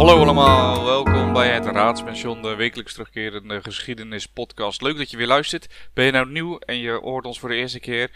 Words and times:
Hallo 0.00 0.22
allemaal, 0.22 0.84
welkom 0.84 1.32
bij 1.32 1.50
het 1.52 1.64
Raadspension, 1.64 2.42
de 2.42 2.54
wekelijks 2.54 2.92
terugkerende 2.92 3.62
geschiedenispodcast. 3.62 4.82
Leuk 4.82 4.96
dat 4.96 5.10
je 5.10 5.16
weer 5.16 5.26
luistert. 5.26 5.90
Ben 5.94 6.04
je 6.04 6.10
nou 6.10 6.30
nieuw 6.30 6.58
en 6.58 6.76
je 6.76 6.90
hoort 6.90 7.26
ons 7.26 7.40
voor 7.40 7.48
de 7.48 7.54
eerste 7.54 7.80
keer? 7.80 8.10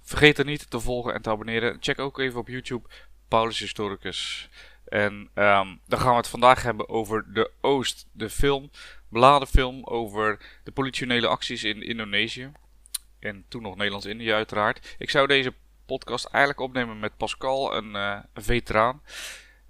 Vergeet 0.00 0.38
er 0.38 0.44
niet 0.44 0.70
te 0.70 0.80
volgen 0.80 1.14
en 1.14 1.22
te 1.22 1.30
abonneren. 1.30 1.76
Check 1.80 1.98
ook 1.98 2.18
even 2.18 2.40
op 2.40 2.48
YouTube 2.48 2.88
Paulus 3.28 3.58
Historicus. 3.58 4.48
En 4.84 5.30
ehm, 5.34 5.76
dan 5.86 6.00
gaan 6.00 6.10
we 6.10 6.16
het 6.16 6.28
vandaag 6.28 6.62
hebben 6.62 6.88
over 6.88 7.32
de 7.32 7.50
Oost, 7.60 8.06
de 8.12 8.30
film, 8.30 8.70
beladen 9.08 9.48
film 9.48 9.84
over 9.84 10.38
de 10.64 10.72
politionele 10.72 11.26
acties 11.26 11.64
in 11.64 11.82
Indonesië. 11.82 12.52
En 13.20 13.44
toen 13.48 13.62
nog 13.62 13.76
Nederlands-Indië 13.76 14.32
uiteraard. 14.32 14.94
Ik 14.98 15.10
zou 15.10 15.26
deze 15.26 15.54
podcast 15.86 16.24
eigenlijk 16.24 16.60
opnemen 16.60 16.98
met 16.98 17.16
Pascal, 17.16 17.76
een, 17.76 17.90
uh, 17.90 18.18
veteraan. 18.34 19.02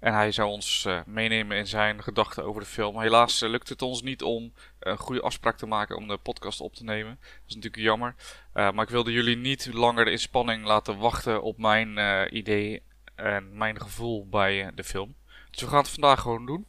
En 0.01 0.13
hij 0.13 0.31
zou 0.31 0.49
ons 0.49 0.85
uh, 0.87 0.99
meenemen 1.05 1.57
in 1.57 1.67
zijn 1.67 2.03
gedachten 2.03 2.43
over 2.43 2.61
de 2.61 2.67
film. 2.67 2.99
Helaas 2.99 3.41
uh, 3.41 3.49
lukt 3.49 3.69
het 3.69 3.81
ons 3.81 4.01
niet 4.01 4.23
om 4.23 4.53
een 4.79 4.97
goede 4.97 5.21
afspraak 5.21 5.57
te 5.57 5.65
maken 5.65 5.97
om 5.97 6.07
de 6.07 6.17
podcast 6.17 6.61
op 6.61 6.73
te 6.73 6.83
nemen. 6.83 7.17
Dat 7.21 7.47
is 7.47 7.55
natuurlijk 7.55 7.83
jammer. 7.83 8.15
Maar 8.53 8.81
ik 8.81 8.89
wilde 8.89 9.11
jullie 9.11 9.37
niet 9.37 9.69
langer 9.73 10.07
in 10.07 10.19
spanning 10.19 10.65
laten 10.65 10.97
wachten 10.97 11.41
op 11.41 11.57
mijn 11.57 11.97
idee 12.35 12.81
en 13.15 13.57
mijn 13.57 13.81
gevoel 13.81 14.27
bij 14.29 14.71
de 14.75 14.83
film. 14.83 15.15
Dus 15.51 15.61
we 15.61 15.67
gaan 15.67 15.77
het 15.77 15.89
vandaag 15.89 16.21
gewoon 16.21 16.45
doen. 16.45 16.65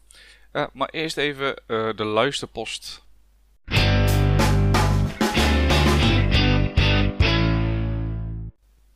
maar 0.73 0.89
eerst 0.89 1.17
even 1.17 1.57
de 1.97 2.05
luisterpost. 2.05 3.05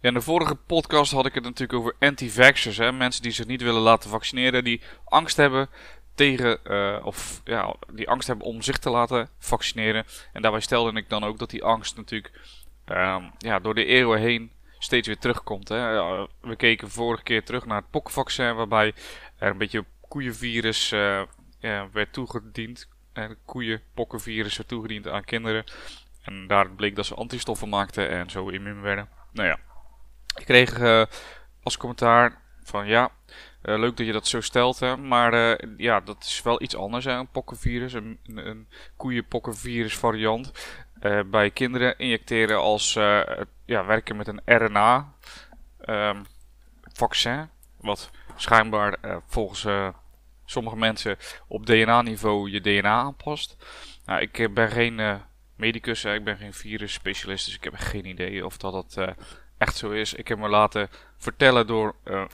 In 0.07 0.15
de 0.15 0.21
vorige 0.21 0.55
podcast 0.55 1.13
had 1.13 1.27
ik 1.27 1.35
het 1.35 1.45
natuurlijk 1.45 1.79
over 1.79 1.95
anti-vaxxers. 1.99 2.79
Mensen 2.79 3.23
die 3.23 3.33
zich 3.33 3.47
niet 3.47 3.63
willen 3.63 3.81
laten 3.81 4.11
vaccineren, 4.11 4.65
die 4.65 4.81
angst 5.05 5.37
hebben 5.37 5.69
tegen, 6.15 6.59
uh, 6.65 7.07
of 7.07 7.41
ja, 7.45 7.75
die 7.93 8.09
angst 8.09 8.27
hebben 8.27 8.47
om 8.47 8.63
zich 8.63 8.79
te 8.79 8.91
laten 8.91 9.29
vaccineren. 9.39 10.05
En 10.33 10.43
daarbij 10.43 10.61
stelde 10.61 10.99
ik 10.99 11.09
dan 11.09 11.25
ook 11.25 11.39
dat 11.39 11.51
die 11.51 11.65
angst 11.65 11.97
natuurlijk 11.97 12.41
uh, 12.89 13.25
ja, 13.39 13.59
door 13.59 13.75
de 13.75 13.85
eeuwen 13.85 14.21
heen 14.21 14.51
steeds 14.79 15.07
weer 15.07 15.19
terugkomt. 15.19 15.69
Hè. 15.69 16.01
we 16.41 16.57
keken 16.57 16.91
vorige 16.91 17.23
keer 17.23 17.45
terug 17.45 17.67
naar 17.67 17.81
het 17.81 17.91
pokkenvaccin, 17.91 18.55
waarbij 18.55 18.93
er 19.39 19.51
een 19.51 19.59
beetje 19.59 19.85
koeienvirus 20.09 20.89
ja, 21.59 21.89
werd 21.93 22.13
toegediend. 22.13 22.89
En 23.13 23.39
werd 23.47 24.69
toegediend 24.69 25.09
aan 25.09 25.25
kinderen. 25.25 25.65
En 26.23 26.47
daar 26.47 26.71
bleek 26.71 26.97
dat 26.97 27.07
ze 27.07 27.15
antistoffen 27.15 27.69
maakten 27.69 28.11
en 28.11 28.31
zo 28.31 28.49
immuun 28.49 28.81
werden. 28.81 29.09
Nou 29.33 29.49
ja, 29.49 29.59
ik 30.37 30.45
kreeg 30.47 30.79
uh, 30.79 31.05
als 31.63 31.77
commentaar 31.77 32.39
van 32.63 32.87
ja, 32.87 33.11
uh, 33.63 33.79
leuk 33.79 33.97
dat 33.97 34.07
je 34.07 34.13
dat 34.13 34.27
zo 34.27 34.41
stelt, 34.41 34.81
hè, 34.81 34.97
maar 34.97 35.35
uh, 35.35 35.77
ja, 35.77 36.01
dat 36.01 36.25
is 36.25 36.43
wel 36.43 36.63
iets 36.63 36.77
anders, 36.77 37.05
hè, 37.05 37.13
een 37.13 37.31
pokkenvirus, 37.31 37.93
een, 37.93 38.19
een, 38.27 38.47
een 38.47 38.69
koeienpokkenvirus 38.97 39.97
variant. 39.97 40.53
bij 41.27 41.51
kinderen 41.51 41.99
injecteren 41.99 42.59
als 42.59 42.93
ja, 43.65 43.85
werken 43.85 44.17
met 44.17 44.29
een 44.29 44.41
RNA 44.45 45.13
um, 45.89 46.25
vaccin, 46.93 47.49
wat 47.81 48.11
schijnbaar 48.37 48.99
volgens 49.27 49.67
sommige 50.45 50.77
mensen 50.77 51.17
op 51.49 51.67
DNA-niveau 51.67 52.51
je 52.51 52.61
DNA 52.61 52.91
aanpast. 52.91 53.57
Nou, 54.05 54.21
ik 54.21 54.55
ben 54.55 54.71
geen 54.71 55.21
medicus, 55.57 56.03
hè, 56.03 56.15
ik 56.15 56.25
ben 56.25 56.37
geen 56.37 56.55
virusspecialist, 56.55 57.45
dus 57.45 57.55
ik 57.55 57.65
heb 57.65 57.75
geen 57.77 58.07
idee 58.07 58.47
of 58.47 58.57
dat 58.57 58.73
dat 58.73 59.17
echt 59.59 59.77
zo 59.77 59.91
is. 59.91 60.15
Ik 60.15 60.29
heb 60.29 60.39
me 60.39 60.49
laten 60.49 60.89
vertellen 61.17 61.67
door 61.67 61.95
uh, 62.05 62.25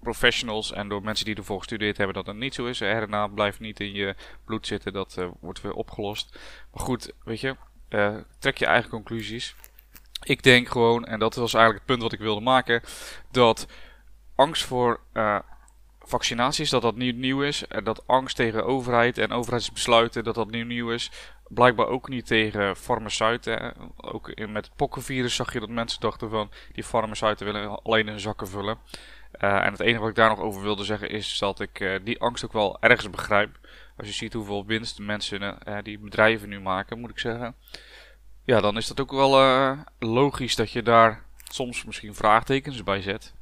professionals 0.00 0.72
en 0.72 0.88
door 0.88 1.02
mensen 1.02 1.24
die 1.24 1.34
ervoor 1.34 1.58
gestudeerd 1.58 1.96
hebben 1.96 2.14
dat 2.14 2.26
het 2.26 2.36
niet 2.36 2.54
zo 2.54 2.66
is. 2.66 2.80
RNA 2.80 3.26
blijft 3.26 3.60
niet 3.60 3.80
in 3.80 3.92
je 3.92 4.14
bloed 4.44 4.66
zitten, 4.66 4.92
dat 4.92 5.16
uh, 5.18 5.28
wordt 5.40 5.60
weer 5.60 5.72
opgelost. 5.72 6.38
Maar 6.72 6.84
goed, 6.84 7.12
weet 7.24 7.40
je, 7.40 7.56
uh, 7.88 8.16
trek 8.38 8.58
je 8.58 8.66
eigen 8.66 8.90
conclusies. 8.90 9.54
Ik 10.22 10.42
denk 10.42 10.68
gewoon, 10.68 11.04
en 11.04 11.18
dat 11.18 11.34
was 11.34 11.54
eigenlijk 11.54 11.84
het 11.84 11.96
punt 11.96 12.02
wat 12.02 12.12
ik 12.12 12.26
wilde 12.26 12.40
maken, 12.40 12.82
dat 13.30 13.66
angst 14.34 14.64
voor 14.64 15.00
vaccinaties, 16.00 16.70
dat 16.70 16.82
dat 16.82 16.96
niet 16.96 17.16
nieuw 17.16 17.42
is. 17.42 17.66
En 17.66 17.84
dat 17.84 18.06
angst 18.06 18.36
tegen 18.36 18.64
overheid 18.64 19.18
en 19.18 19.32
overheidsbesluiten, 19.32 20.24
dat 20.24 20.34
dat 20.34 20.50
niet 20.50 20.66
nieuw 20.66 20.90
is 20.90 21.10
blijkbaar 21.54 21.86
ook 21.86 22.08
niet 22.08 22.26
tegen 22.26 22.76
farmaceuten. 22.76 23.74
Ook 23.96 24.28
in, 24.28 24.52
met 24.52 24.64
het 24.64 24.76
pokkenvirus 24.76 25.34
zag 25.34 25.52
je 25.52 25.60
dat 25.60 25.68
mensen 25.68 26.00
dachten 26.00 26.30
van 26.30 26.50
die 26.72 26.84
farmaceuten 26.84 27.46
willen 27.46 27.82
alleen 27.82 28.08
hun 28.08 28.20
zakken 28.20 28.48
vullen. 28.48 28.78
Uh, 29.40 29.64
en 29.64 29.72
het 29.72 29.80
enige 29.80 30.00
wat 30.00 30.08
ik 30.08 30.14
daar 30.14 30.28
nog 30.28 30.40
over 30.40 30.62
wilde 30.62 30.84
zeggen 30.84 31.10
is 31.10 31.38
dat 31.38 31.60
ik 31.60 31.80
uh, 31.80 31.98
die 32.04 32.20
angst 32.20 32.44
ook 32.44 32.52
wel 32.52 32.76
ergens 32.80 33.10
begrijp. 33.10 33.58
Als 33.96 34.06
je 34.06 34.12
ziet 34.12 34.32
hoeveel 34.32 34.66
winst 34.66 34.98
mensen 34.98 35.58
uh, 35.68 35.78
die 35.82 35.98
bedrijven 35.98 36.48
nu 36.48 36.60
maken, 36.60 37.00
moet 37.00 37.10
ik 37.10 37.18
zeggen. 37.18 37.54
Ja, 38.44 38.60
dan 38.60 38.76
is 38.76 38.86
dat 38.86 39.00
ook 39.00 39.10
wel 39.10 39.76
logisch 39.98 40.56
dat 40.56 40.70
je 40.70 40.82
daar 40.82 41.24
soms 41.44 41.84
misschien 41.84 42.14
vraagtekens 42.14 42.82
bij 42.82 43.02
zet. 43.02 43.34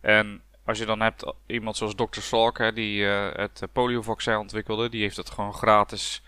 En 0.00 0.42
als 0.64 0.78
je 0.78 0.84
dan 0.84 1.00
hebt 1.00 1.32
iemand 1.46 1.76
zoals 1.76 1.94
Dr. 1.94 2.20
Salk, 2.20 2.58
hè, 2.58 2.72
die 2.72 3.04
het 3.04 3.66
poliovaccin 3.72 4.36
ontwikkelde, 4.36 4.88
die 4.88 5.02
heeft 5.02 5.16
het 5.16 5.30
gewoon 5.30 5.54
gratis 5.54 6.22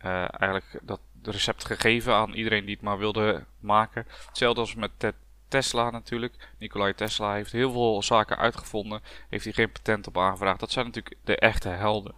eigenlijk 0.00 0.80
dat 0.82 1.00
recept 1.22 1.64
gegeven 1.64 2.14
aan 2.14 2.32
iedereen 2.32 2.64
die 2.64 2.74
het 2.74 2.84
maar 2.84 2.98
wilde 2.98 3.44
maken. 3.60 4.06
Hetzelfde 4.26 4.60
als 4.60 4.74
met 4.74 5.12
Tesla 5.48 5.90
natuurlijk. 5.90 6.48
Nikolai 6.58 6.94
Tesla 6.94 7.34
heeft 7.34 7.52
heel 7.52 7.72
veel 7.72 8.02
zaken 8.02 8.38
uitgevonden. 8.38 9.00
Heeft 9.28 9.44
hij 9.44 9.52
geen 9.52 9.72
patent 9.72 10.06
op 10.06 10.18
aangevraagd. 10.18 10.60
Dat 10.60 10.70
zijn 10.70 10.86
natuurlijk 10.86 11.16
de 11.24 11.36
echte 11.36 11.68
helden. 11.68 12.14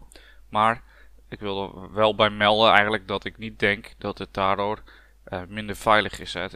Maar 0.49 0.83
ik 1.29 1.41
wil 1.41 1.63
er 1.63 1.93
wel 1.93 2.15
bij 2.15 2.31
melden 2.31 2.71
eigenlijk 2.71 3.09
dat 3.09 3.25
ik 3.25 3.39
niet 3.39 3.59
denk 3.59 3.93
dat 3.99 4.19
het 4.19 4.35
daardoor 4.35 4.83
uh, 5.29 5.43
minder 5.49 5.77
veilig 5.77 6.21
is. 6.21 6.35
Hè. 6.35 6.47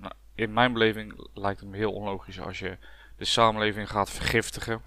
Nou, 0.00 0.12
in 0.34 0.52
mijn 0.52 0.72
beleving 0.72 1.28
lijkt 1.34 1.60
het 1.60 1.68
me 1.68 1.76
heel 1.76 1.92
onlogisch 1.92 2.40
als 2.40 2.58
je 2.58 2.78
de 3.16 3.24
samenleving 3.24 3.90
gaat 3.90 4.10
vergiftigen. 4.10 4.82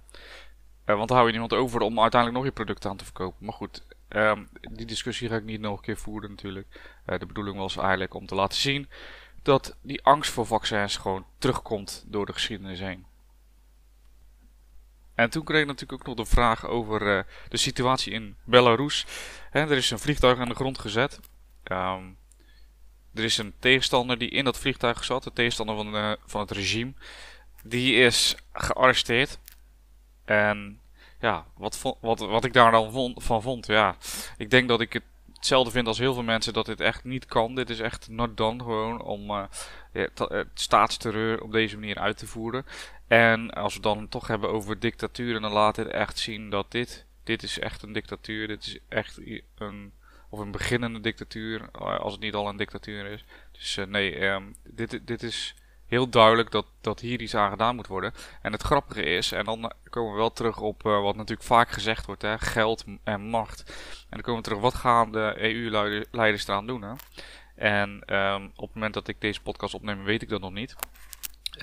Want 0.85 1.07
dan 1.07 1.17
hou 1.17 1.25
je 1.25 1.31
niemand 1.31 1.53
over 1.53 1.81
om 1.81 1.99
uiteindelijk 1.99 2.41
nog 2.41 2.49
je 2.49 2.55
product 2.55 2.85
aan 2.85 2.97
te 2.97 3.05
verkopen. 3.05 3.45
Maar 3.45 3.53
goed, 3.53 3.83
Um, 4.15 4.49
die 4.71 4.85
discussie 4.85 5.29
ga 5.29 5.35
ik 5.35 5.43
niet 5.43 5.61
nog 5.61 5.77
een 5.77 5.83
keer 5.83 5.97
voeren 5.97 6.29
natuurlijk. 6.29 6.67
Uh, 7.05 7.19
de 7.19 7.25
bedoeling 7.25 7.57
was 7.57 7.77
eigenlijk 7.77 8.13
om 8.13 8.25
te 8.25 8.35
laten 8.35 8.57
zien 8.57 8.89
dat 9.41 9.77
die 9.81 10.03
angst 10.03 10.31
voor 10.31 10.45
vaccins 10.45 10.97
gewoon 10.97 11.25
terugkomt 11.37 12.03
door 12.07 12.25
de 12.25 12.33
geschiedenis 12.33 12.79
heen. 12.79 13.05
En 15.15 15.29
toen 15.29 15.43
kreeg 15.43 15.61
ik 15.61 15.67
natuurlijk 15.67 16.01
ook 16.01 16.07
nog 16.07 16.25
de 16.25 16.33
vraag 16.33 16.65
over 16.65 17.17
uh, 17.17 17.23
de 17.49 17.57
situatie 17.57 18.13
in 18.13 18.35
Belarus. 18.43 19.05
Er 19.51 19.71
is 19.71 19.91
een 19.91 19.99
vliegtuig 19.99 20.39
aan 20.39 20.49
de 20.49 20.55
grond 20.55 20.79
gezet. 20.79 21.19
Um, 21.63 22.17
er 23.13 23.23
is 23.23 23.37
een 23.37 23.53
tegenstander 23.59 24.17
die 24.17 24.29
in 24.29 24.45
dat 24.45 24.59
vliegtuig 24.59 25.03
zat, 25.03 25.23
de 25.23 25.33
tegenstander 25.33 25.75
van, 25.75 25.95
uh, 25.95 26.11
van 26.25 26.41
het 26.41 26.51
regime. 26.51 26.93
Die 27.63 27.95
is 27.95 28.35
gearresteerd. 28.53 29.39
En 30.25 30.80
ja, 31.21 31.45
wat, 31.57 31.97
wat, 32.01 32.19
wat 32.19 32.45
ik 32.45 32.53
daar 32.53 32.71
dan 32.71 33.15
van 33.15 33.41
vond, 33.41 33.65
ja. 33.65 33.95
Ik 34.37 34.49
denk 34.49 34.67
dat 34.67 34.81
ik 34.81 34.93
het 34.93 35.03
hetzelfde 35.33 35.71
vind 35.71 35.87
als 35.87 35.97
heel 35.97 36.13
veel 36.13 36.23
mensen 36.23 36.53
dat 36.53 36.65
dit 36.65 36.81
echt 36.81 37.03
niet 37.03 37.25
kan. 37.25 37.55
Dit 37.55 37.69
is 37.69 37.79
echt 37.79 38.07
not 38.09 38.37
done 38.37 38.63
gewoon 38.63 39.01
om 39.01 39.47
het 39.91 40.49
staatsterreur 40.53 41.41
op 41.41 41.51
deze 41.51 41.77
manier 41.77 41.97
uit 41.97 42.17
te 42.17 42.27
voeren. 42.27 42.65
En 43.07 43.49
als 43.49 43.75
we 43.75 43.81
dan 43.81 44.09
toch 44.09 44.27
hebben 44.27 44.49
over 44.49 44.79
dictatuur, 44.79 45.39
dan 45.39 45.51
laat 45.51 45.75
het 45.75 45.87
echt 45.87 46.19
zien 46.19 46.49
dat 46.49 46.71
dit, 46.71 47.05
dit 47.23 47.43
is 47.43 47.59
echt 47.59 47.83
een 47.83 47.93
dictatuur. 47.93 48.47
Dit 48.47 48.65
is 48.65 48.77
echt 48.87 49.19
een, 49.57 49.93
of 50.29 50.39
een 50.39 50.51
beginnende 50.51 50.99
dictatuur, 50.99 51.69
eh, 51.73 51.99
als 51.99 52.11
het 52.11 52.21
niet 52.21 52.33
al 52.33 52.47
een 52.47 52.57
dictatuur 52.57 53.05
is. 53.05 53.25
Dus 53.51 53.79
nee, 53.87 54.25
um, 54.25 54.55
dit, 54.63 54.99
dit 55.07 55.23
is 55.23 55.55
heel 55.91 56.09
duidelijk 56.09 56.51
dat, 56.51 56.65
dat 56.81 56.99
hier 56.99 57.21
iets 57.21 57.35
aan 57.35 57.49
gedaan 57.49 57.75
moet 57.75 57.87
worden. 57.87 58.13
En 58.41 58.51
het 58.51 58.61
grappige 58.61 59.03
is, 59.03 59.31
en 59.31 59.45
dan 59.45 59.71
komen 59.89 60.11
we 60.11 60.17
wel 60.17 60.33
terug 60.33 60.59
op 60.59 60.85
uh, 60.85 61.01
wat 61.01 61.15
natuurlijk 61.15 61.47
vaak 61.47 61.69
gezegd 61.69 62.05
wordt, 62.05 62.21
hè, 62.21 62.39
geld 62.39 62.83
en 63.03 63.21
macht. 63.21 63.63
En 63.99 64.09
dan 64.09 64.21
komen 64.21 64.41
we 64.41 64.47
terug, 64.47 64.59
wat 64.61 64.73
gaan 64.73 65.11
de 65.11 65.33
EU-leiders 65.37 66.47
eraan 66.47 66.67
doen? 66.67 66.81
Hè? 66.81 66.93
En 67.55 68.15
um, 68.15 68.51
op 68.55 68.65
het 68.67 68.73
moment 68.73 68.93
dat 68.93 69.07
ik 69.07 69.21
deze 69.21 69.41
podcast 69.41 69.73
opneem, 69.73 70.03
weet 70.03 70.21
ik 70.21 70.29
dat 70.29 70.41
nog 70.41 70.51
niet. 70.51 70.75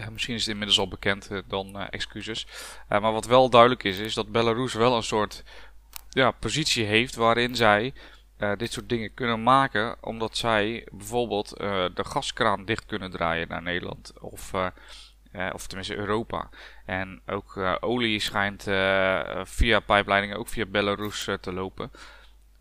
Uh, 0.00 0.08
misschien 0.08 0.34
is 0.34 0.40
het 0.40 0.50
inmiddels 0.50 0.78
al 0.78 0.88
bekend, 0.88 1.30
uh, 1.30 1.38
dan 1.46 1.78
excuses. 1.78 2.46
maar 2.88 3.12
wat 3.12 3.26
wel 3.26 3.50
duidelijk 3.50 3.82
is, 3.84 3.98
is 3.98 4.14
dat 4.14 4.32
Belarus 4.32 4.74
wel 4.74 4.96
een 4.96 5.02
soort 5.02 5.44
ja, 6.10 6.30
positie 6.30 6.84
heeft 6.84 7.14
waarin 7.14 7.56
zij 7.56 7.92
uh, 8.38 8.52
dit 8.56 8.72
soort 8.72 8.88
dingen 8.88 9.14
kunnen 9.14 9.42
maken, 9.42 9.96
omdat 10.00 10.36
zij 10.36 10.86
bijvoorbeeld 10.92 11.60
uh, 11.60 11.84
de 11.94 12.04
gaskraan 12.04 12.64
dicht 12.64 12.86
kunnen 12.86 13.10
draaien 13.10 13.48
naar 13.48 13.62
Nederland 13.62 14.12
of, 14.20 14.52
uh, 14.52 14.66
of 15.52 15.66
tenminste 15.66 15.96
Europa. 15.96 16.48
En 16.84 17.20
ook 17.26 17.78
olie 17.80 18.20
schijnt 18.20 18.62
via 19.42 19.80
pijpleidingen, 19.80 20.36
ook 20.38 20.48
via 20.48 20.66
Belarus 20.66 21.28
te 21.40 21.52
lopen. 21.52 21.90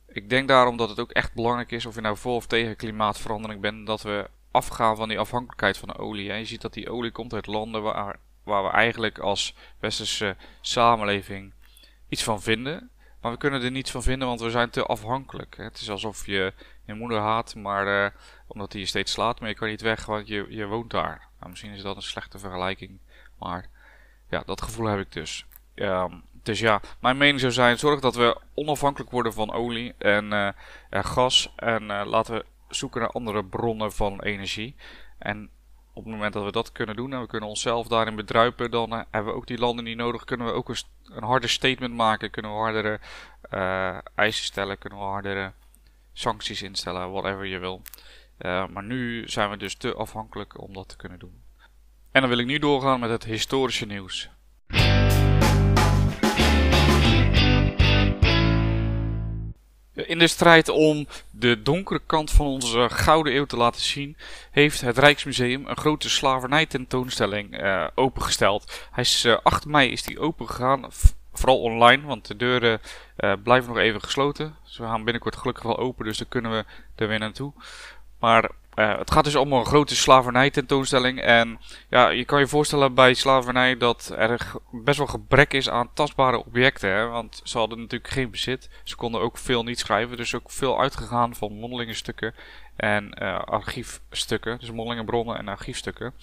Ik 0.08 0.30
denk 0.30 0.48
daarom 0.48 0.78
dat 0.78 0.90
het 0.90 1.00
ook 1.00 1.12
echt 1.12 1.34
belangrijk 1.34 1.72
is, 1.72 1.86
of 1.86 1.96
je 1.96 2.02
nou 2.02 2.18
voor 2.18 2.36
of 2.36 2.48
tegen 2.48 2.76
klimaatverandering 2.76 3.62
bent, 3.62 3.88
dat 3.88 4.02
we 4.02 4.30
afgaan 4.52 4.96
van 4.96 5.08
die 5.08 5.20
afhankelijkheid 5.20 5.78
van 5.78 5.88
de 5.88 5.98
olie. 5.98 6.30
Hè. 6.30 6.36
Je 6.36 6.46
ziet 6.46 6.62
dat 6.62 6.74
die 6.74 6.90
olie 6.90 7.12
komt 7.12 7.34
uit 7.34 7.48
landen 7.48 7.82
waar, 7.82 8.20
waar 8.44 8.64
we 8.64 8.70
eigenlijk 8.70 9.20
als 9.20 9.56
westerse 9.80 10.36
samenleving 10.62 11.54
iets 12.10 12.24
van 12.24 12.42
vinden. 12.42 12.90
Maar 13.28 13.36
we 13.36 13.42
kunnen 13.42 13.64
er 13.64 13.72
niets 13.72 13.92
van 13.92 14.04
vinden, 14.04 14.28
want 14.28 14.42
we 14.42 14.50
zijn 14.50 14.70
te 14.70 14.86
afhankelijk. 14.86 15.58
Het 15.58 15.78
is 15.82 15.90
alsof 15.90 16.26
je 16.26 16.54
je 16.86 16.94
moeder 16.94 17.20
haat, 17.20 17.56
maar 17.56 17.88
uh, 17.88 18.10
omdat 18.48 18.72
hij 18.72 18.82
je 18.82 18.88
steeds 18.88 19.12
slaat, 19.12 19.40
maar 19.40 19.50
je 19.50 19.56
kan 19.56 19.68
niet 19.68 19.82
weg, 19.82 20.06
want 20.06 20.28
je, 20.28 20.46
je 20.50 20.66
woont 20.66 20.90
daar. 20.90 21.28
Nou, 21.40 21.50
misschien 21.50 21.72
is 21.72 21.82
dat 21.82 21.96
een 21.96 22.02
slechte 22.02 22.40
vergelijking, 22.40 23.00
maar 23.40 23.70
ja, 24.30 24.44
dat 24.46 24.62
gevoel 24.62 24.86
heb 24.86 25.00
ik 25.00 25.12
dus. 25.12 25.46
Um, 25.76 26.24
dus 26.32 26.60
ja, 26.60 26.82
mijn 27.00 27.18
mening 27.18 27.40
zou 27.40 27.52
zijn: 27.52 27.80
zorg 27.80 28.00
dat 28.00 28.16
we 28.16 28.38
onafhankelijk 28.54 29.12
worden 29.12 29.34
van 29.34 29.52
olie 29.52 29.94
en 29.98 30.32
uh, 30.32 30.50
gas. 30.90 31.54
En 31.56 31.84
uh, 31.84 32.02
laten 32.06 32.34
we 32.34 32.46
zoeken 32.70 33.02
naar 33.02 33.12
andere 33.12 33.44
bronnen 33.44 33.94
van 33.94 34.22
energie. 34.22 34.76
En 35.18 35.50
op 35.98 36.04
het 36.04 36.14
moment 36.14 36.34
dat 36.34 36.44
we 36.44 36.52
dat 36.52 36.72
kunnen 36.72 36.96
doen 36.96 37.14
en 37.14 37.22
we 37.22 37.28
kunnen 37.28 37.50
onszelf 37.50 37.88
daarin 37.88 38.16
bedruipen, 38.16 38.72
dan 38.72 38.94
uh, 38.94 39.02
hebben 39.12 39.32
we 39.32 39.38
ook 39.38 39.48
die 39.48 39.58
landen 39.58 39.84
niet 39.84 39.98
nodig. 39.98 40.24
Kunnen 40.24 40.48
we 40.48 40.54
ook 40.54 40.70
een, 40.70 40.78
een 41.04 41.24
harder 41.24 41.50
statement 41.50 41.94
maken, 41.94 42.32
kunnen 42.32 42.52
we 42.52 42.58
hardere 42.58 43.00
eisen 44.16 44.46
stellen, 44.46 44.78
kunnen 44.78 45.00
we 45.00 45.06
hardere 45.06 45.52
sancties 46.14 46.62
instellen, 46.62 47.12
whatever 47.12 47.46
je 47.46 47.58
wil. 47.58 47.82
maar 48.70 48.84
nu 48.84 49.28
zijn 49.28 49.50
we 49.50 49.58
dus 49.58 49.76
te 49.76 49.94
afhankelijk 49.94 50.62
om 50.62 50.74
dat 50.74 50.90
te 50.90 50.96
kunnen 50.96 51.20
doen. 51.20 51.44
En 52.12 52.22
dan 52.22 52.30
wil 52.30 52.40
ik 52.40 52.46
nu 52.46 52.60
doorgaan 52.60 53.00
met 53.00 53.10
het 53.10 53.24
historische 53.24 53.86
nieuws. 53.86 54.30
In 60.06 60.20
de 60.20 60.28
strijd 60.28 60.70
om 60.70 61.08
de 61.30 61.62
donkere 61.62 62.02
kant 62.06 62.32
van 62.32 62.46
onze 62.46 62.88
gouden 62.90 63.36
eeuw 63.36 63.46
te 63.46 63.58
laten 63.58 63.82
zien, 63.82 64.18
heeft 64.52 64.82
het 64.82 64.98
Rijksmuseum 64.98 65.68
een 65.68 65.78
grote 65.78 66.10
slavernij-tentoonstelling 66.10 67.62
uh, 67.62 67.88
opengesteld. 67.96 68.88
Hij 68.92 69.04
is, 69.04 69.26
uh, 69.26 69.32
eh, 69.32 69.40
8 69.44 69.66
mei 69.66 69.92
is 69.92 70.04
die 70.04 70.20
opengegaan, 70.20 70.88
vooral 71.34 71.62
online, 71.62 72.06
want 72.06 72.28
de 72.28 72.36
deuren 72.36 72.82
uh, 73.18 73.34
blijven 73.44 73.74
nog 73.74 73.78
even 73.78 74.02
gesloten. 74.02 74.56
We 74.78 74.84
gaan 74.84 75.04
binnenkort 75.04 75.36
gelukkig 75.36 75.64
wel 75.64 75.78
open, 75.78 76.06
dus 76.06 76.18
dan 76.18 76.28
kunnen 76.30 76.52
we 76.52 76.66
er 76.96 77.08
weer 77.08 77.20
naartoe. 77.20 77.54
Maar 78.20 78.52
uh, 78.78 78.98
het 78.98 79.12
gaat 79.12 79.24
dus 79.24 79.36
om 79.36 79.54
een 79.54 79.66
grote 79.66 79.96
slavernij 79.96 80.50
tentoonstelling. 80.50 81.22
En 81.22 81.60
ja, 81.90 82.10
je 82.10 82.26
kan 82.26 82.40
je 82.40 82.48
voorstellen 82.48 82.94
bij 82.94 83.14
slavernij 83.14 83.78
dat 83.78 84.14
er 84.18 84.52
best 84.72 84.98
wel 84.98 85.08
gebrek 85.08 85.54
is 85.54 85.70
aan 85.70 85.94
tastbare 85.94 86.46
objecten. 86.46 86.90
Hè? 86.90 87.08
Want 87.08 87.42
ze 87.44 87.58
hadden 87.58 87.80
natuurlijk 87.80 88.12
geen 88.12 88.32
bezit. 88.32 88.70
Ze 88.84 88.96
konden 88.96 89.22
ook 89.22 89.38
veel 89.38 89.64
niet 89.64 89.80
schrijven. 89.80 90.18
Dus 90.18 90.36
ook 90.36 90.52
veel 90.52 90.80
uitgegaan 90.80 91.36
van 91.36 91.54
mondelinge 91.54 91.94
stukken 91.94 92.34
en 92.76 93.18
uh, 93.22 93.40
archiefstukken. 93.40 94.60
Dus 94.60 94.72
mondelinge 94.72 95.06
bronnen 95.06 95.38
en 95.38 95.48
archiefstukken. 95.48 96.14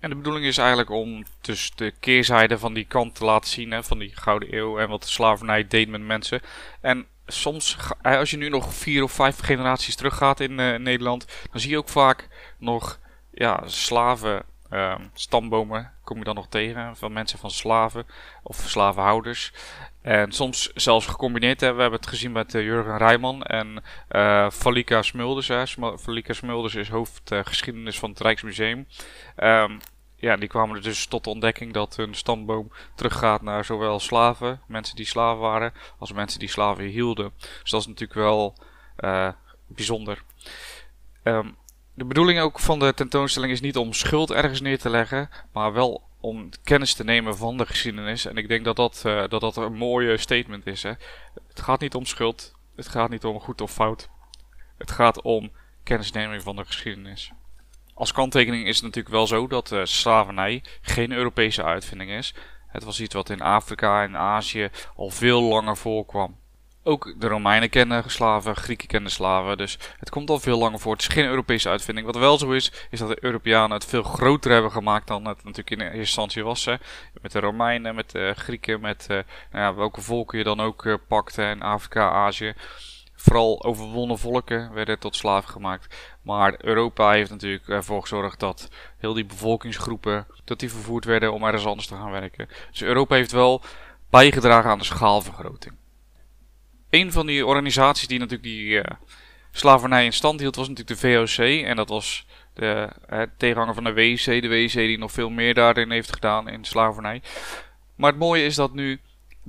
En 0.00 0.10
de 0.10 0.16
bedoeling 0.16 0.46
is 0.46 0.58
eigenlijk 0.58 0.90
om 0.90 1.24
dus 1.40 1.72
de 1.74 1.92
keerzijde 2.00 2.58
van 2.58 2.74
die 2.74 2.86
kant 2.86 3.14
te 3.14 3.24
laten 3.24 3.50
zien. 3.50 3.70
Hè, 3.70 3.84
van 3.84 3.98
die 3.98 4.16
Gouden 4.16 4.54
Eeuw 4.56 4.78
en 4.78 4.88
wat 4.88 5.02
de 5.02 5.08
slavernij 5.08 5.66
deed 5.66 5.88
met 5.88 6.00
mensen. 6.00 6.40
En 6.80 7.06
soms, 7.32 7.76
eh, 8.02 8.18
als 8.18 8.30
je 8.30 8.36
nu 8.36 8.48
nog 8.48 8.74
vier 8.74 9.02
of 9.02 9.12
vijf 9.12 9.38
generaties 9.38 9.96
teruggaat 9.96 10.40
in 10.40 10.58
uh, 10.58 10.78
Nederland, 10.78 11.26
dan 11.50 11.60
zie 11.60 11.70
je 11.70 11.78
ook 11.78 11.88
vaak 11.88 12.28
nog 12.58 12.98
ja, 13.30 13.62
slaven, 13.66 14.42
uh, 14.70 14.94
stambomen 15.12 15.92
kom 16.08 16.18
je 16.18 16.24
dan 16.24 16.34
nog 16.34 16.48
tegen 16.48 16.96
van 16.96 17.12
mensen 17.12 17.38
van 17.38 17.50
slaven 17.50 18.06
of 18.42 18.56
slavenhouders. 18.56 19.52
En 20.02 20.32
soms 20.32 20.70
zelfs 20.74 21.06
gecombineerd. 21.06 21.60
Hè. 21.60 21.74
We 21.74 21.80
hebben 21.80 22.00
het 22.00 22.08
gezien 22.08 22.32
met 22.32 22.54
uh, 22.54 22.62
Jurgen 22.62 22.96
Rijman 22.96 23.42
en 23.42 23.82
uh, 24.10 24.50
Falika 24.50 25.02
Smulders. 25.02 25.48
Hè. 25.48 25.66
Falika 25.98 26.32
Smulders 26.32 26.74
is 26.74 26.88
hoofdgeschiedenis 26.88 27.94
uh, 27.94 28.00
van 28.00 28.10
het 28.10 28.20
Rijksmuseum. 28.20 28.86
Um, 29.36 29.80
ja, 30.20 30.36
die 30.36 30.48
kwamen 30.48 30.76
er 30.76 30.82
dus 30.82 31.06
tot 31.06 31.24
de 31.24 31.30
ontdekking 31.30 31.72
dat 31.72 31.96
hun 31.96 32.14
stamboom 32.14 32.72
teruggaat 32.94 33.42
naar 33.42 33.64
zowel 33.64 34.00
slaven, 34.00 34.60
mensen 34.66 34.96
die 34.96 35.06
slaven 35.06 35.40
waren, 35.40 35.72
als 35.98 36.12
mensen 36.12 36.38
die 36.38 36.48
slaven 36.48 36.84
hielden. 36.84 37.32
Dus 37.62 37.70
dat 37.70 37.80
is 37.80 37.86
natuurlijk 37.86 38.18
wel 38.18 38.54
uh, 38.98 39.28
bijzonder. 39.66 40.22
Um, 41.24 41.56
de 41.94 42.04
bedoeling 42.04 42.40
ook 42.40 42.60
van 42.60 42.78
de 42.78 42.94
tentoonstelling 42.94 43.52
is 43.52 43.60
niet 43.60 43.76
om 43.76 43.92
schuld 43.92 44.30
ergens 44.30 44.60
neer 44.60 44.78
te 44.78 44.90
leggen, 44.90 45.30
maar 45.52 45.72
wel 45.72 46.02
om 46.20 46.48
kennis 46.62 46.94
te 46.94 47.04
nemen 47.04 47.36
van 47.36 47.56
de 47.56 47.66
geschiedenis. 47.66 48.24
En 48.24 48.36
ik 48.36 48.48
denk 48.48 48.64
dat 48.64 48.76
dat, 48.76 49.02
uh, 49.06 49.28
dat, 49.28 49.40
dat 49.40 49.56
een 49.56 49.74
mooie 49.76 50.16
statement 50.16 50.66
is. 50.66 50.82
Hè? 50.82 50.92
Het 51.48 51.60
gaat 51.60 51.80
niet 51.80 51.94
om 51.94 52.04
schuld, 52.04 52.54
het 52.76 52.88
gaat 52.88 53.10
niet 53.10 53.24
om 53.24 53.40
goed 53.40 53.60
of 53.60 53.72
fout. 53.72 54.08
Het 54.78 54.90
gaat 54.90 55.22
om 55.22 55.50
kennisneming 55.82 56.42
van 56.42 56.56
de 56.56 56.64
geschiedenis. 56.64 57.32
Als 57.98 58.12
kanttekening 58.12 58.66
is 58.66 58.74
het 58.74 58.84
natuurlijk 58.84 59.14
wel 59.14 59.26
zo 59.26 59.46
dat 59.46 59.72
uh, 59.72 59.80
slavernij 59.84 60.62
geen 60.80 61.12
Europese 61.12 61.64
uitvinding 61.64 62.10
is. 62.10 62.34
Het 62.68 62.84
was 62.84 63.00
iets 63.00 63.14
wat 63.14 63.30
in 63.30 63.40
Afrika 63.40 64.02
en 64.02 64.16
Azië 64.16 64.70
al 64.96 65.10
veel 65.10 65.42
langer 65.42 65.76
voorkwam. 65.76 66.36
Ook 66.82 67.14
de 67.18 67.28
Romeinen 67.28 67.70
kennen 67.70 68.10
slaven, 68.10 68.56
Grieken 68.56 68.88
kennen 68.88 69.10
slaven, 69.10 69.56
dus 69.56 69.78
het 69.98 70.10
komt 70.10 70.30
al 70.30 70.38
veel 70.38 70.58
langer 70.58 70.78
voor. 70.78 70.92
Het 70.92 71.00
is 71.00 71.08
geen 71.08 71.24
Europese 71.24 71.68
uitvinding. 71.68 72.06
Wat 72.06 72.16
wel 72.16 72.38
zo 72.38 72.50
is, 72.50 72.72
is 72.90 72.98
dat 72.98 73.08
de 73.08 73.24
Europeanen 73.24 73.76
het 73.76 73.84
veel 73.84 74.02
groter 74.02 74.52
hebben 74.52 74.70
gemaakt 74.70 75.06
dan 75.06 75.24
het 75.26 75.44
natuurlijk 75.44 75.70
in 75.70 75.80
eerste 75.80 75.98
instantie 75.98 76.44
was. 76.44 76.64
Hè. 76.64 76.74
Met 77.22 77.32
de 77.32 77.40
Romeinen, 77.40 77.94
met 77.94 78.10
de 78.10 78.32
Grieken, 78.36 78.80
met 78.80 79.06
uh, 79.10 79.16
nou 79.52 79.64
ja, 79.64 79.74
welke 79.74 80.00
volken 80.00 80.38
je 80.38 80.44
dan 80.44 80.60
ook 80.60 80.84
uh, 80.84 80.94
pakte 81.08 81.42
in 81.42 81.62
Afrika, 81.62 82.10
Azië. 82.10 82.54
Vooral 83.20 83.64
overwonnen 83.64 84.18
volken 84.18 84.72
werden 84.72 84.98
tot 84.98 85.16
slaven 85.16 85.50
gemaakt. 85.50 85.96
Maar 86.22 86.54
Europa 86.58 87.10
heeft 87.10 87.30
natuurlijk 87.30 87.68
ervoor 87.68 88.00
gezorgd 88.00 88.40
dat 88.40 88.68
heel 88.98 89.14
die 89.14 89.24
bevolkingsgroepen 89.24 90.26
dat 90.44 90.60
die 90.60 90.70
vervoerd 90.70 91.04
werden 91.04 91.32
om 91.32 91.44
ergens 91.44 91.66
anders 91.66 91.86
te 91.86 91.94
gaan 91.94 92.10
werken. 92.10 92.48
Dus 92.70 92.82
Europa 92.82 93.14
heeft 93.14 93.32
wel 93.32 93.62
bijgedragen 94.10 94.70
aan 94.70 94.78
de 94.78 94.84
schaalvergroting. 94.84 95.74
Een 96.90 97.12
van 97.12 97.26
die 97.26 97.46
organisaties 97.46 98.08
die 98.08 98.18
natuurlijk 98.18 98.48
die 98.48 98.68
uh, 98.68 98.82
slavernij 99.50 100.04
in 100.04 100.12
stand 100.12 100.40
hield 100.40 100.56
was 100.56 100.68
natuurlijk 100.68 101.00
de 101.00 101.08
VOC. 101.08 101.64
En 101.64 101.76
dat 101.76 101.88
was 101.88 102.26
de 102.54 102.88
uh, 103.12 103.22
tegenhanger 103.36 103.74
van 103.74 103.84
de 103.84 103.92
WC. 103.92 104.24
De 104.24 104.48
WC 104.48 104.72
die 104.72 104.98
nog 104.98 105.12
veel 105.12 105.30
meer 105.30 105.54
daarin 105.54 105.90
heeft 105.90 106.12
gedaan 106.12 106.48
in 106.48 106.64
slavernij. 106.64 107.22
Maar 107.94 108.10
het 108.10 108.20
mooie 108.20 108.44
is 108.44 108.54
dat 108.54 108.72
nu 108.72 109.00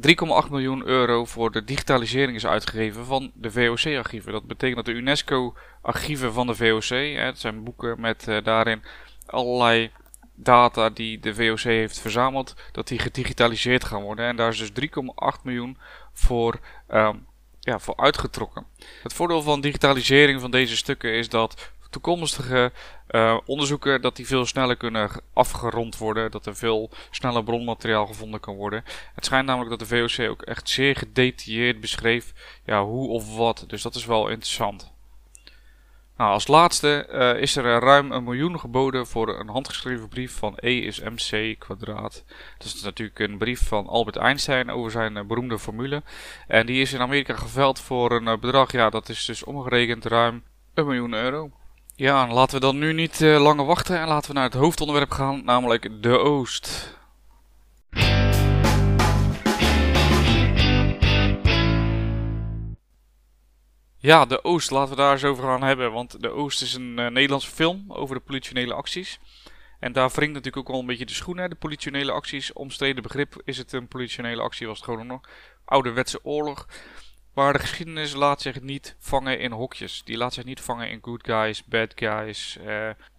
3,8 0.08 0.50
miljoen 0.50 0.86
euro 0.86 1.26
voor 1.26 1.52
de 1.52 1.64
digitalisering 1.64 2.36
is 2.36 2.46
uitgegeven 2.46 3.06
van 3.06 3.32
de 3.34 3.52
VOC-archieven. 3.52 4.32
Dat 4.32 4.48
betekent 4.48 4.76
dat 4.76 4.86
de 4.86 5.02
UNESCO-archieven 5.02 6.34
van 6.34 6.48
de 6.48 6.56
VOC, 6.56 6.90
hè, 6.90 7.26
het 7.26 7.40
zijn 7.40 7.64
boeken 7.64 8.02
met 8.02 8.28
uh, 8.28 8.44
daarin 8.44 8.84
allerlei 9.26 9.92
data 10.36 10.90
die 10.90 11.20
de 11.20 11.36
VOC 11.36 11.60
heeft 11.60 12.00
verzameld, 12.00 12.56
dat 12.72 12.88
die 12.88 13.00
gedigitaliseerd 13.00 13.84
gaan 13.84 14.02
worden. 14.02 14.26
En 14.26 14.36
daar 14.36 14.50
is 14.50 14.72
dus 14.72 14.90
3,8 15.38 15.42
miljoen 15.44 15.78
voor, 16.14 16.60
um, 16.90 17.26
ja, 17.60 17.80
voor 17.80 17.98
uitgetrokken. 17.98 18.66
Het 19.04 19.14
voordeel 19.14 19.42
van 19.42 19.62
digitalisering 19.62 20.42
van 20.42 20.52
deze 20.52 20.78
stukken 20.78 21.14
is 21.14 21.30
dat 21.30 21.72
toekomstige 21.90 22.72
uh, 23.12 23.38
onderzoeken 23.46 24.02
dat 24.02 24.16
die 24.16 24.28
veel 24.28 24.46
sneller 24.46 24.78
kunnen 24.78 25.10
afgerond 25.34 25.98
worden. 25.98 26.32
Dat 26.32 26.46
er 26.46 26.56
veel 26.56 26.90
sneller 27.12 27.44
bronmateriaal 27.44 28.06
gevonden 28.06 28.40
kan 28.40 28.56
worden. 28.56 28.84
Het 29.16 29.26
schijnt 29.26 29.46
namelijk 29.46 29.70
dat 29.70 29.90
de 29.90 29.96
VOC 29.96 30.30
ook 30.30 30.42
echt 30.42 30.70
zeer 30.70 30.96
gedetailleerd 30.96 31.80
beschreef 31.80 32.34
ja, 32.66 32.84
hoe 32.84 33.10
of 33.10 33.36
wat. 33.36 33.64
Dus 33.68 33.82
dat 33.82 33.96
is 33.96 34.06
wel 34.06 34.28
interessant. 34.28 34.92
Nou, 36.18 36.32
als 36.32 36.48
laatste 36.48 37.08
uh, 37.12 37.42
is 37.42 37.56
er 37.56 37.80
ruim 37.80 38.12
een 38.12 38.24
miljoen 38.24 38.60
geboden 38.60 39.08
voor 39.08 39.40
een 39.40 39.50
handgeschreven 39.50 40.08
brief 40.08 40.38
van 40.38 40.54
E 40.56 40.78
is 40.80 41.00
mc 41.00 41.60
kwadraat. 41.60 42.24
Dat 42.58 42.68
is 42.68 42.82
natuurlijk 42.82 43.20
een 43.20 43.38
brief 43.38 43.68
van 43.68 43.88
Albert 43.88 44.16
Einstein 44.16 44.70
over 44.70 44.92
zijn 44.92 45.16
uh, 45.16 45.24
beroemde 45.24 45.60
formule. 45.60 46.04
En 46.48 46.66
die 46.66 46.82
is 46.82 46.94
in 46.94 47.00
Amerika 47.00 47.36
geveld 47.36 47.80
voor 47.80 48.12
een 48.12 48.40
bedrag, 48.40 48.72
ja 48.72 48.90
dat 48.90 49.10
is 49.10 49.26
dus 49.26 49.44
omgerekend 49.44 50.06
ruim 50.06 50.44
een 50.74 50.86
miljoen 50.86 51.14
euro. 51.14 51.52
Ja, 52.00 52.28
laten 52.28 52.56
we 52.56 52.66
dan 52.66 52.78
nu 52.78 52.94
niet 52.94 53.20
uh, 53.20 53.42
langer 53.42 53.66
wachten 53.66 54.00
en 54.00 54.08
laten 54.08 54.30
we 54.30 54.36
naar 54.36 54.50
het 54.50 54.54
hoofdonderwerp 54.54 55.12
gaan, 55.12 55.44
namelijk 55.46 56.04
de 56.04 56.18
Oost. 56.18 56.98
Ja, 63.98 64.26
de 64.26 64.44
Oost, 64.44 64.72
laten 64.72 64.90
we 64.90 65.02
daar 65.02 65.12
eens 65.12 65.24
over 65.24 65.44
gaan 65.44 65.64
hebben. 65.64 65.92
Want 65.92 66.22
de 66.22 66.30
Oost 66.30 66.62
is 66.62 66.74
een 66.74 67.00
uh, 67.00 67.08
Nederlandse 67.08 67.52
film 67.52 67.86
over 67.88 68.16
de 68.16 68.22
politionele 68.22 68.74
acties. 68.74 69.20
En 69.80 69.92
daar 69.92 70.10
wringt 70.10 70.34
natuurlijk 70.34 70.58
ook 70.58 70.68
wel 70.68 70.80
een 70.80 70.86
beetje 70.86 71.06
de 71.06 71.14
schoenen. 71.14 71.50
De 71.50 71.56
politionele 71.56 72.12
acties, 72.12 72.54
omstreden 72.54 73.04
begrip. 73.04 73.42
Is 73.44 73.58
het 73.58 73.74
een 73.74 73.88
politionele 73.88 74.42
actie? 74.42 74.68
Was 74.68 74.78
het 74.78 74.86
gewoon 74.86 75.08
nog 75.08 75.22
ouderwetse 75.66 76.20
oorlog? 76.24 76.68
Maar 77.40 77.54
de 77.54 77.60
geschiedenis 77.60 78.14
laat 78.14 78.42
zich 78.42 78.62
niet 78.62 78.96
vangen 79.00 79.40
in 79.40 79.52
hokjes. 79.52 80.02
Die 80.04 80.18
laat 80.18 80.34
zich 80.34 80.44
niet 80.44 80.62
vangen 80.62 80.90
in 80.90 81.00
good 81.02 81.26
guys, 81.26 81.64
bad 81.66 81.92
guys. 81.96 82.58
Uh, 82.58 82.66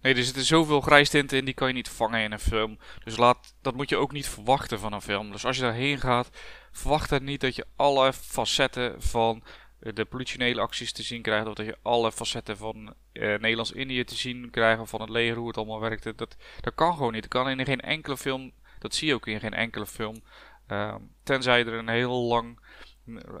nee, 0.01 0.13
er 0.13 0.23
zitten 0.23 0.43
zoveel 0.43 0.81
grijstinten 0.81 1.37
in, 1.37 1.45
die 1.45 1.53
kan 1.53 1.67
je 1.67 1.73
niet 1.73 1.89
vangen 1.89 2.21
in 2.21 2.31
een 2.31 2.39
film. 2.39 2.77
Dus 3.03 3.17
laat, 3.17 3.55
dat 3.61 3.75
moet 3.75 3.89
je 3.89 3.97
ook 3.97 4.11
niet 4.11 4.29
verwachten 4.29 4.79
van 4.79 4.93
een 4.93 5.01
film. 5.01 5.31
Dus 5.31 5.45
als 5.45 5.55
je 5.55 5.61
daarheen 5.61 5.99
gaat, 5.99 6.29
verwacht 6.71 7.09
het 7.09 7.23
niet 7.23 7.41
dat 7.41 7.55
je 7.55 7.65
alle 7.75 8.13
facetten 8.13 9.01
van 9.01 9.43
de 9.79 10.05
politionele 10.05 10.61
acties 10.61 10.91
te 10.91 11.03
zien 11.03 11.21
krijgt. 11.21 11.47
Of 11.47 11.53
dat 11.53 11.65
je 11.65 11.77
alle 11.81 12.11
facetten 12.11 12.57
van 12.57 12.93
uh, 13.13 13.39
Nederlands-Indië 13.39 14.03
te 14.03 14.15
zien 14.15 14.49
krijgt. 14.49 14.81
Of 14.81 14.89
van 14.89 15.01
het 15.01 15.09
leger, 15.09 15.37
hoe 15.37 15.47
het 15.47 15.57
allemaal 15.57 15.79
werkt. 15.79 16.03
Dat, 16.03 16.35
dat 16.61 16.75
kan 16.75 16.93
gewoon 16.93 17.11
niet. 17.11 17.21
Dat 17.21 17.31
kan 17.31 17.49
in 17.49 17.65
geen 17.65 17.81
enkele 17.81 18.17
film. 18.17 18.51
Dat 18.79 18.95
zie 18.95 19.07
je 19.07 19.13
ook 19.13 19.27
in 19.27 19.39
geen 19.39 19.53
enkele 19.53 19.85
film. 19.85 20.23
Uh, 20.67 20.95
tenzij 21.23 21.65
er 21.65 21.73
een 21.73 21.89
heel 21.89 22.21
lang 22.21 22.59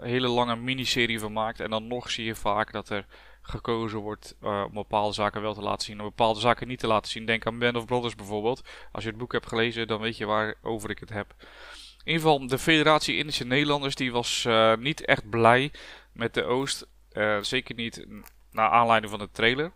hele 0.01 0.27
lange 0.27 0.55
miniserie 0.55 1.19
van 1.19 1.33
maakt. 1.33 1.59
En 1.59 1.69
dan 1.69 1.87
nog 1.87 2.11
zie 2.11 2.25
je 2.25 2.35
vaak 2.35 2.71
dat 2.71 2.89
er 2.89 3.05
gekozen 3.41 3.99
wordt 3.99 4.35
uh, 4.43 4.63
om 4.67 4.73
bepaalde 4.73 5.13
zaken 5.13 5.41
wel 5.41 5.53
te 5.53 5.61
laten 5.61 5.85
zien 5.85 5.97
en 5.97 6.03
bepaalde 6.03 6.39
zaken 6.39 6.67
niet 6.67 6.79
te 6.79 6.87
laten 6.87 7.11
zien. 7.11 7.25
Denk 7.25 7.45
aan 7.45 7.59
Band 7.59 7.75
of 7.75 7.85
Brothers 7.85 8.15
bijvoorbeeld. 8.15 8.61
Als 8.91 9.03
je 9.03 9.09
het 9.09 9.19
boek 9.19 9.31
hebt 9.31 9.47
gelezen, 9.47 9.87
dan 9.87 10.01
weet 10.01 10.17
je 10.17 10.25
waarover 10.25 10.89
ik 10.89 10.99
het 10.99 11.09
heb. 11.09 11.33
In 12.03 12.11
ieder 12.11 12.21
geval, 12.21 12.47
de 12.47 12.57
Federatie 12.57 13.17
Indische 13.17 13.45
Nederlanders 13.45 13.95
die 13.95 14.11
was 14.11 14.45
uh, 14.47 14.75
niet 14.75 15.05
echt 15.05 15.29
blij 15.29 15.71
met 16.11 16.33
de 16.33 16.43
Oost. 16.43 16.87
Uh, 17.13 17.41
zeker 17.41 17.75
niet 17.75 18.05
naar 18.51 18.69
aanleiding 18.69 19.11
van 19.11 19.19
de 19.19 19.31
trailer. 19.31 19.71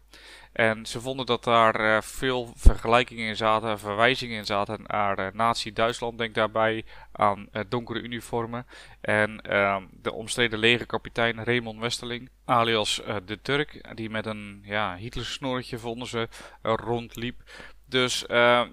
En 0.55 0.85
ze 0.85 1.01
vonden 1.01 1.25
dat 1.25 1.43
daar 1.43 1.79
uh, 1.81 2.01
veel 2.01 2.51
vergelijkingen 2.55 3.27
in 3.27 3.35
zaten, 3.35 3.79
verwijzingen 3.79 4.37
in 4.37 4.45
zaten 4.45 4.79
naar 4.87 5.19
uh, 5.19 5.27
Nazi-Duitsland. 5.33 6.17
Denk 6.17 6.35
daarbij 6.35 6.85
aan 7.11 7.47
uh, 7.51 7.61
donkere 7.69 8.01
uniformen. 8.01 8.65
En 9.01 9.41
ehm, 9.41 9.83
de 9.91 10.13
omstreden 10.13 10.59
legerkapitein 10.59 11.43
Raymond 11.43 11.79
Westerling, 11.79 12.29
alias 12.45 13.01
de 13.25 13.41
Turk, 13.41 13.95
die 13.95 14.09
met 14.09 14.25
een 14.25 14.61
ja, 14.65 14.95
Hitler-snorretje 14.95 15.77
vonden 15.77 16.07
ze 16.07 16.27
rondliep. 16.61 17.41
Dus 17.85 18.23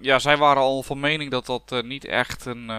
ja, 0.01 0.19
zij 0.19 0.37
waren 0.37 0.61
al 0.61 0.83
van 0.83 0.99
mening 0.99 1.31
dat 1.31 1.45
dat 1.45 1.83
niet 1.83 2.05
echt 2.05 2.45
een, 2.45 2.71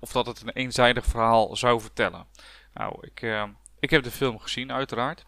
of 0.00 0.12
dat 0.12 0.26
het 0.26 0.42
een 0.42 0.52
eenzijdig 0.52 1.04
verhaal 1.04 1.56
zou 1.56 1.80
vertellen. 1.80 2.26
Nou, 2.74 2.96
ik, 3.00 3.46
ik 3.80 3.90
heb 3.90 4.02
de 4.02 4.10
film 4.10 4.38
gezien 4.38 4.72
uiteraard. 4.72 5.24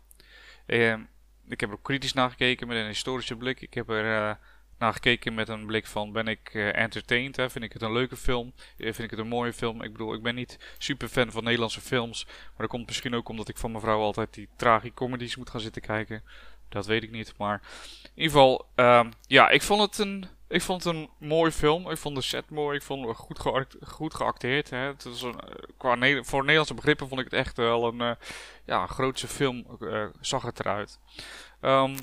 Ehm, 1.45 1.53
ik 1.53 1.61
heb 1.61 1.71
er 1.71 1.79
kritisch 1.83 2.13
naar 2.13 2.31
gekeken 2.31 2.67
met 2.67 2.77
een 2.77 2.87
historische 2.87 3.37
blik. 3.37 3.61
Ik 3.61 3.75
heb 3.75 3.89
er 3.89 4.05
uh, 4.05 4.35
naar 4.79 4.93
gekeken 4.93 5.35
met 5.35 5.49
een 5.49 5.67
blik 5.67 5.87
van 5.87 6.13
ben 6.13 6.29
ik 6.29 6.55
uh, 6.55 6.77
entertained? 6.77 7.35
Vind 7.37 7.65
ik 7.65 7.73
het 7.73 7.83
een 7.83 7.93
leuke 7.93 8.17
film? 8.17 8.53
Eh, 8.57 8.85
vind 8.85 8.99
ik 8.99 9.11
het 9.11 9.19
een 9.19 9.29
mooie 9.29 9.53
film? 9.53 9.83
Ik 9.83 9.93
bedoel, 9.93 10.15
ik 10.15 10.23
ben 10.23 10.35
niet 10.35 10.59
super 10.79 11.09
fan 11.09 11.31
van 11.31 11.45
Nederlandse 11.45 11.81
films. 11.81 12.25
Maar 12.25 12.53
dat 12.57 12.69
komt 12.69 12.87
misschien 12.87 13.15
ook 13.15 13.29
omdat 13.29 13.49
ik 13.49 13.59
van 13.59 13.71
mijn 13.71 13.83
vrouw 13.83 14.01
altijd 14.01 14.35
die 14.35 14.49
tragicomedies 14.57 15.37
moet 15.37 15.51
gaan 15.51 15.61
zitten 15.61 15.83
kijken. 15.83 16.23
Dat 16.69 16.87
weet 16.87 17.03
ik 17.03 17.11
niet. 17.11 17.35
Maar 17.39 17.63
in 18.03 18.23
ieder 18.23 18.31
geval, 18.31 18.67
uh, 18.77 19.05
ja, 19.27 19.49
ik 19.49 19.63
vond 19.63 19.81
het 19.81 19.99
een 19.99 20.27
ik 20.55 20.63
vond 20.63 20.85
het 20.85 20.95
een 20.95 21.11
mooi 21.19 21.51
film. 21.51 21.91
Ik 21.91 21.97
vond 21.97 22.15
de 22.17 22.23
set 22.23 22.51
mooi. 22.51 22.77
Ik 22.77 22.83
vond 22.83 23.07
het 23.07 23.77
goed, 23.87 24.15
geacteerd. 24.15 24.71
Hè. 24.71 24.77
Het 24.79 25.05
is 25.05 25.23
een, 25.23 25.41
qua 25.77 26.23
voor 26.23 26.41
Nederlandse 26.41 26.75
begrippen 26.75 27.09
vond 27.09 27.21
ik 27.21 27.27
het 27.31 27.35
echt 27.35 27.57
wel 27.57 27.87
een 27.87 28.01
uh, 28.01 28.11
ja, 28.65 28.87
grootse 28.87 29.29
film. 29.29 29.67
Uh, 29.81 30.07
zag 30.21 30.43
het 30.43 30.61
eruit. 30.61 30.99
Um, 31.61 31.95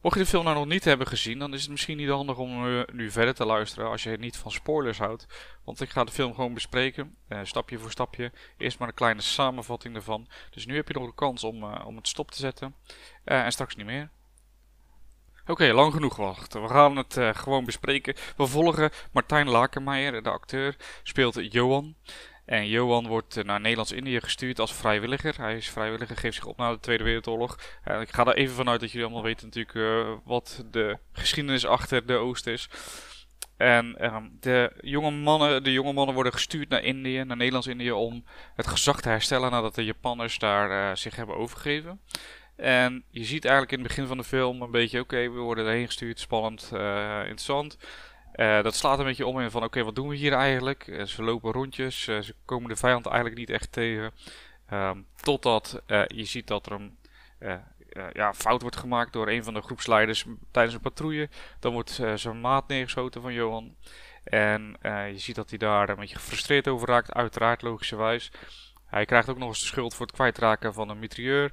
mocht 0.00 0.16
je 0.16 0.22
de 0.22 0.28
film 0.28 0.44
nou 0.44 0.56
nog 0.56 0.66
niet 0.66 0.84
hebben 0.84 1.06
gezien, 1.06 1.38
dan 1.38 1.54
is 1.54 1.62
het 1.62 1.70
misschien 1.70 1.96
niet 1.96 2.08
handig 2.08 2.38
om 2.38 2.84
nu 2.92 3.10
verder 3.10 3.34
te 3.34 3.46
luisteren 3.46 3.90
als 3.90 4.02
je 4.02 4.16
niet 4.18 4.36
van 4.36 4.50
spoilers 4.50 4.98
houdt. 4.98 5.26
Want 5.64 5.80
ik 5.80 5.90
ga 5.90 6.04
de 6.04 6.12
film 6.12 6.34
gewoon 6.34 6.54
bespreken, 6.54 7.16
stapje 7.42 7.78
voor 7.78 7.90
stapje. 7.90 8.32
Eerst 8.56 8.78
maar 8.78 8.88
een 8.88 8.94
kleine 8.94 9.22
samenvatting 9.22 9.94
ervan. 9.94 10.28
Dus 10.50 10.66
nu 10.66 10.74
heb 10.74 10.88
je 10.88 10.94
nog 10.94 11.06
de 11.06 11.14
kans 11.14 11.44
om, 11.44 11.64
om 11.64 11.96
het 11.96 12.08
stop 12.08 12.30
te 12.30 12.38
zetten. 12.38 12.74
en 13.24 13.52
straks 13.52 13.76
niet 13.76 13.86
meer. 13.86 14.10
Oké, 15.48 15.72
lang 15.72 15.92
genoeg 15.92 16.14
gewacht. 16.14 16.52
We 16.52 16.68
gaan 16.68 16.96
het 16.96 17.16
uh, 17.16 17.34
gewoon 17.34 17.64
bespreken. 17.64 18.14
We 18.36 18.46
volgen 18.46 18.90
Martijn 19.12 19.48
Lakenmeijer, 19.48 20.22
de 20.22 20.30
acteur, 20.30 20.76
speelt 21.02 21.52
Johan. 21.52 21.94
En 22.44 22.68
Johan 22.68 23.06
wordt 23.06 23.36
uh, 23.36 23.44
naar 23.44 23.60
Nederlands-Indië 23.60 24.20
gestuurd 24.20 24.60
als 24.60 24.74
vrijwilliger. 24.74 25.34
Hij 25.36 25.56
is 25.56 25.68
vrijwilliger, 25.68 26.16
geeft 26.16 26.34
zich 26.34 26.44
op 26.44 26.56
na 26.56 26.70
de 26.70 26.80
Tweede 26.80 27.04
Wereldoorlog. 27.04 27.58
Uh, 27.88 28.00
ik 28.00 28.10
ga 28.10 28.26
er 28.26 28.36
even 28.36 28.54
vanuit 28.54 28.80
dat 28.80 28.90
jullie 28.90 29.06
allemaal 29.06 29.24
weten 29.24 29.46
natuurlijk 29.52 30.20
wat 30.24 30.64
de 30.70 30.98
geschiedenis 31.12 31.66
achter 31.66 32.06
de 32.06 32.14
Oost 32.14 32.46
is. 32.46 32.68
En 33.56 33.98
ehm, 33.98 34.24
de, 34.40 34.72
jonge 34.80 35.10
mannen, 35.10 35.62
de 35.64 35.72
jonge 35.72 35.92
mannen 35.92 36.14
worden 36.14 36.32
gestuurd 36.32 36.68
naar 36.68 36.82
Indië, 36.82 37.24
naar 37.24 37.36
Nederlands-Indië, 37.36 37.92
om 37.92 38.24
het 38.54 38.66
gezag 38.66 39.00
te 39.00 39.08
herstellen 39.08 39.50
nadat 39.50 39.74
de 39.74 39.84
Japanners 39.84 40.38
daar 40.38 40.96
zich 40.96 41.16
hebben 41.16 41.36
overgegeven. 41.36 42.00
En 42.56 43.04
je 43.10 43.24
ziet 43.24 43.44
eigenlijk 43.44 43.72
in 43.72 43.78
het 43.78 43.88
begin 43.88 44.06
van 44.06 44.16
de 44.16 44.24
film 44.24 44.62
een 44.62 44.70
beetje, 44.70 45.00
oké, 45.00 45.30
we 45.30 45.38
worden 45.38 45.66
erheen 45.66 45.86
gestuurd, 45.86 46.20
spannend, 46.20 46.70
uh, 46.74 47.18
interessant. 47.18 47.78
Uh, 48.34 48.62
dat 48.62 48.74
slaat 48.74 48.98
een 48.98 49.04
beetje 49.04 49.26
om 49.26 49.40
in 49.40 49.50
van, 49.50 49.64
oké, 49.64 49.84
wat 49.84 49.94
doen 49.94 50.08
we 50.08 50.16
hier 50.16 50.32
eigenlijk? 50.32 50.86
Uh, 50.86 51.04
ze 51.04 51.22
lopen 51.22 51.52
rondjes, 51.52 52.02
ze 52.02 52.34
komen 52.44 52.68
de 52.68 52.76
vijand 52.76 53.06
eigenlijk 53.06 53.36
niet 53.36 53.50
echt 53.50 53.72
tegen. 53.72 54.12
Um, 54.72 55.06
totdat 55.20 55.82
je 56.06 56.24
ziet 56.24 56.46
dat 56.46 56.66
er 56.66 56.72
een 56.72 56.98
ja, 58.12 58.34
fout 58.34 58.62
wordt 58.62 58.76
gemaakt 58.76 59.12
door 59.12 59.28
een 59.28 59.44
van 59.44 59.54
de 59.54 59.62
groepsleiders 59.62 60.24
tijdens 60.50 60.74
een 60.74 60.80
patrouille. 60.80 61.28
Dan 61.60 61.72
wordt 61.72 62.00
zijn 62.14 62.40
maat 62.40 62.68
neergeschoten 62.68 63.22
van 63.22 63.32
Johan. 63.32 63.74
En 64.24 64.76
je 64.82 65.18
ziet 65.18 65.34
dat 65.34 65.48
hij 65.48 65.58
daar 65.58 65.88
een 65.88 65.96
beetje 65.96 66.16
gefrustreerd 66.16 66.68
over 66.68 66.88
raakt, 66.88 67.12
uiteraard 67.12 67.62
logischerwijs. 67.62 68.30
Hij 68.86 69.04
krijgt 69.04 69.28
ook 69.28 69.38
nog 69.38 69.48
eens 69.48 69.60
de 69.60 69.66
schuld 69.66 69.94
voor 69.94 70.06
het 70.06 70.14
kwijtraken 70.14 70.74
van 70.74 70.88
een 70.88 70.98
mitrailleur. 70.98 71.52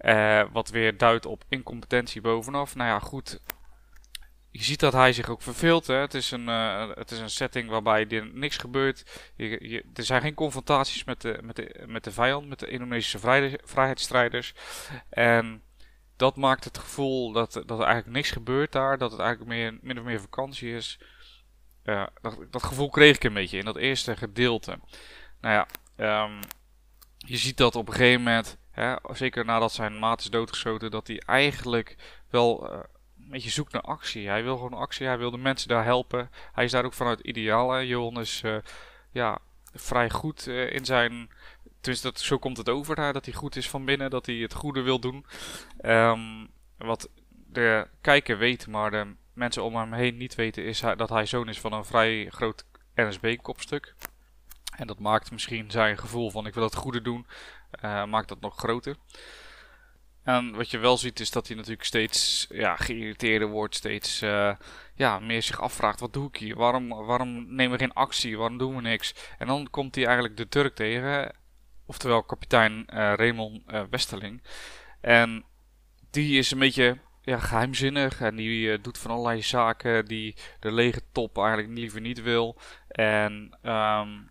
Uh, 0.00 0.42
wat 0.52 0.70
weer 0.70 0.96
duidt 0.96 1.26
op 1.26 1.44
incompetentie 1.48 2.20
bovenaf. 2.20 2.74
Nou 2.74 2.88
ja, 2.88 2.98
goed. 2.98 3.40
Je 4.50 4.62
ziet 4.62 4.80
dat 4.80 4.92
hij 4.92 5.12
zich 5.12 5.28
ook 5.28 5.42
verveelt. 5.42 5.86
Hè. 5.86 5.94
Het, 5.94 6.14
is 6.14 6.30
een, 6.30 6.48
uh, 6.48 6.88
het 6.94 7.10
is 7.10 7.18
een 7.18 7.30
setting 7.30 7.68
waarbij 7.68 8.08
er 8.08 8.26
niks 8.32 8.56
gebeurt. 8.56 9.30
Je, 9.36 9.68
je, 9.68 9.84
er 9.94 10.04
zijn 10.04 10.20
geen 10.20 10.34
confrontaties 10.34 11.04
met 11.04 11.20
de, 11.20 11.38
met, 11.42 11.56
de, 11.56 11.84
met 11.86 12.04
de 12.04 12.12
vijand, 12.12 12.48
met 12.48 12.58
de 12.58 12.66
Indonesische 12.66 13.18
vrij, 13.18 13.58
vrijheidsstrijders. 13.64 14.54
En 15.10 15.62
dat 16.16 16.36
maakt 16.36 16.64
het 16.64 16.78
gevoel 16.78 17.32
dat, 17.32 17.52
dat 17.52 17.78
er 17.78 17.84
eigenlijk 17.84 18.16
niks 18.16 18.30
gebeurt 18.30 18.72
daar. 18.72 18.98
Dat 18.98 19.10
het 19.10 19.20
eigenlijk 19.20 19.50
meer, 19.50 19.78
min 19.82 19.98
of 19.98 20.04
meer 20.04 20.20
vakantie 20.20 20.74
is. 20.74 20.98
Uh, 21.84 22.06
dat, 22.50 22.62
gevoel 22.62 22.88
kreeg 22.88 23.16
ik 23.16 23.24
een 23.24 23.34
beetje 23.34 23.58
in 23.58 23.64
dat 23.64 23.76
eerste 23.76 24.16
gedeelte. 24.16 24.78
Nou 25.40 25.66
ja, 25.96 26.24
um, 26.24 26.40
je 27.16 27.36
ziet 27.36 27.56
dat 27.56 27.76
op 27.76 27.88
een 27.88 27.94
gegeven 27.94 28.22
moment 28.22 28.58
zeker 29.12 29.44
nadat 29.44 29.72
zijn 29.72 29.98
maat 29.98 30.20
is 30.20 30.30
doodgeschoten, 30.30 30.90
dat 30.90 31.06
hij 31.06 31.22
eigenlijk 31.26 31.96
wel 32.30 32.72
uh, 32.72 32.78
een 33.18 33.30
beetje 33.30 33.50
zoekt 33.50 33.72
naar 33.72 33.82
actie. 33.82 34.28
Hij 34.28 34.42
wil 34.42 34.56
gewoon 34.56 34.74
actie, 34.74 35.06
hij 35.06 35.18
wil 35.18 35.30
de 35.30 35.38
mensen 35.38 35.68
daar 35.68 35.84
helpen. 35.84 36.30
Hij 36.52 36.64
is 36.64 36.70
daar 36.70 36.84
ook 36.84 36.92
vanuit 36.92 37.20
ideaal. 37.20 37.82
Johan 37.82 38.20
is 38.20 38.42
uh, 38.44 38.56
ja, 39.10 39.38
vrij 39.74 40.10
goed 40.10 40.46
uh, 40.46 40.72
in 40.72 40.84
zijn. 40.84 41.30
Tenminste, 41.80 42.08
dat, 42.10 42.20
zo 42.20 42.38
komt 42.38 42.56
het 42.56 42.68
over 42.68 42.96
daar, 42.96 43.12
dat 43.12 43.24
hij 43.24 43.34
goed 43.34 43.56
is 43.56 43.70
van 43.70 43.84
binnen, 43.84 44.10
dat 44.10 44.26
hij 44.26 44.34
het 44.34 44.54
goede 44.54 44.80
wil 44.80 44.98
doen. 44.98 45.26
Um, 45.82 46.50
wat 46.76 47.08
de 47.28 47.88
kijker 48.00 48.38
weet, 48.38 48.66
maar 48.66 48.90
de 48.90 49.14
mensen 49.32 49.62
om 49.62 49.76
hem 49.76 49.92
heen 49.92 50.16
niet 50.16 50.34
weten, 50.34 50.64
is 50.64 50.80
dat 50.80 51.08
hij 51.08 51.26
zoon 51.26 51.48
is 51.48 51.60
van 51.60 51.72
een 51.72 51.84
vrij 51.84 52.26
groot 52.30 52.64
NSB-kopstuk. 52.94 53.94
En 54.76 54.86
dat 54.86 54.98
maakt 54.98 55.30
misschien 55.30 55.70
zijn 55.70 55.98
gevoel 55.98 56.30
van 56.30 56.46
ik 56.46 56.54
wil 56.54 56.62
het 56.62 56.74
goede 56.74 57.02
doen, 57.02 57.26
maakt 57.82 58.28
dat 58.28 58.40
nog 58.40 58.56
groter. 58.56 58.96
En 60.22 60.54
wat 60.54 60.70
je 60.70 60.78
wel 60.78 60.96
ziet 60.96 61.20
is 61.20 61.30
dat 61.30 61.46
hij 61.46 61.56
natuurlijk 61.56 61.84
steeds 61.84 62.46
ja, 62.50 62.76
geïrriteerder 62.76 63.48
wordt, 63.48 63.74
steeds 63.74 64.22
uh, 64.22 64.54
ja, 64.94 65.18
meer 65.18 65.42
zich 65.42 65.60
afvraagt, 65.60 66.00
wat 66.00 66.12
doe 66.12 66.28
ik 66.28 66.36
hier? 66.36 66.56
Waarom, 66.56 66.88
waarom 66.88 67.54
nemen 67.54 67.72
we 67.72 67.84
geen 67.84 67.92
actie? 67.92 68.38
Waarom 68.38 68.58
doen 68.58 68.76
we 68.76 68.80
niks? 68.80 69.14
En 69.38 69.46
dan 69.46 69.70
komt 69.70 69.94
hij 69.94 70.04
eigenlijk 70.04 70.36
de 70.36 70.48
Turk 70.48 70.74
tegen, 70.74 71.34
oftewel 71.86 72.22
kapitein 72.22 72.72
uh, 72.72 73.12
Raymond 73.14 73.62
Westerling. 73.90 74.42
En 75.00 75.44
die 76.10 76.38
is 76.38 76.50
een 76.50 76.58
beetje 76.58 76.98
ja, 77.22 77.38
geheimzinnig 77.38 78.20
en 78.20 78.36
die 78.36 78.70
uh, 78.70 78.78
doet 78.82 78.98
van 78.98 79.10
allerlei 79.10 79.42
zaken 79.42 80.04
die 80.04 80.36
de 80.60 80.72
lege 80.72 81.02
top 81.12 81.38
eigenlijk 81.38 81.68
liever 81.78 82.00
niet 82.00 82.22
wil. 82.22 82.60
En 82.88 83.58
um, 83.62 84.30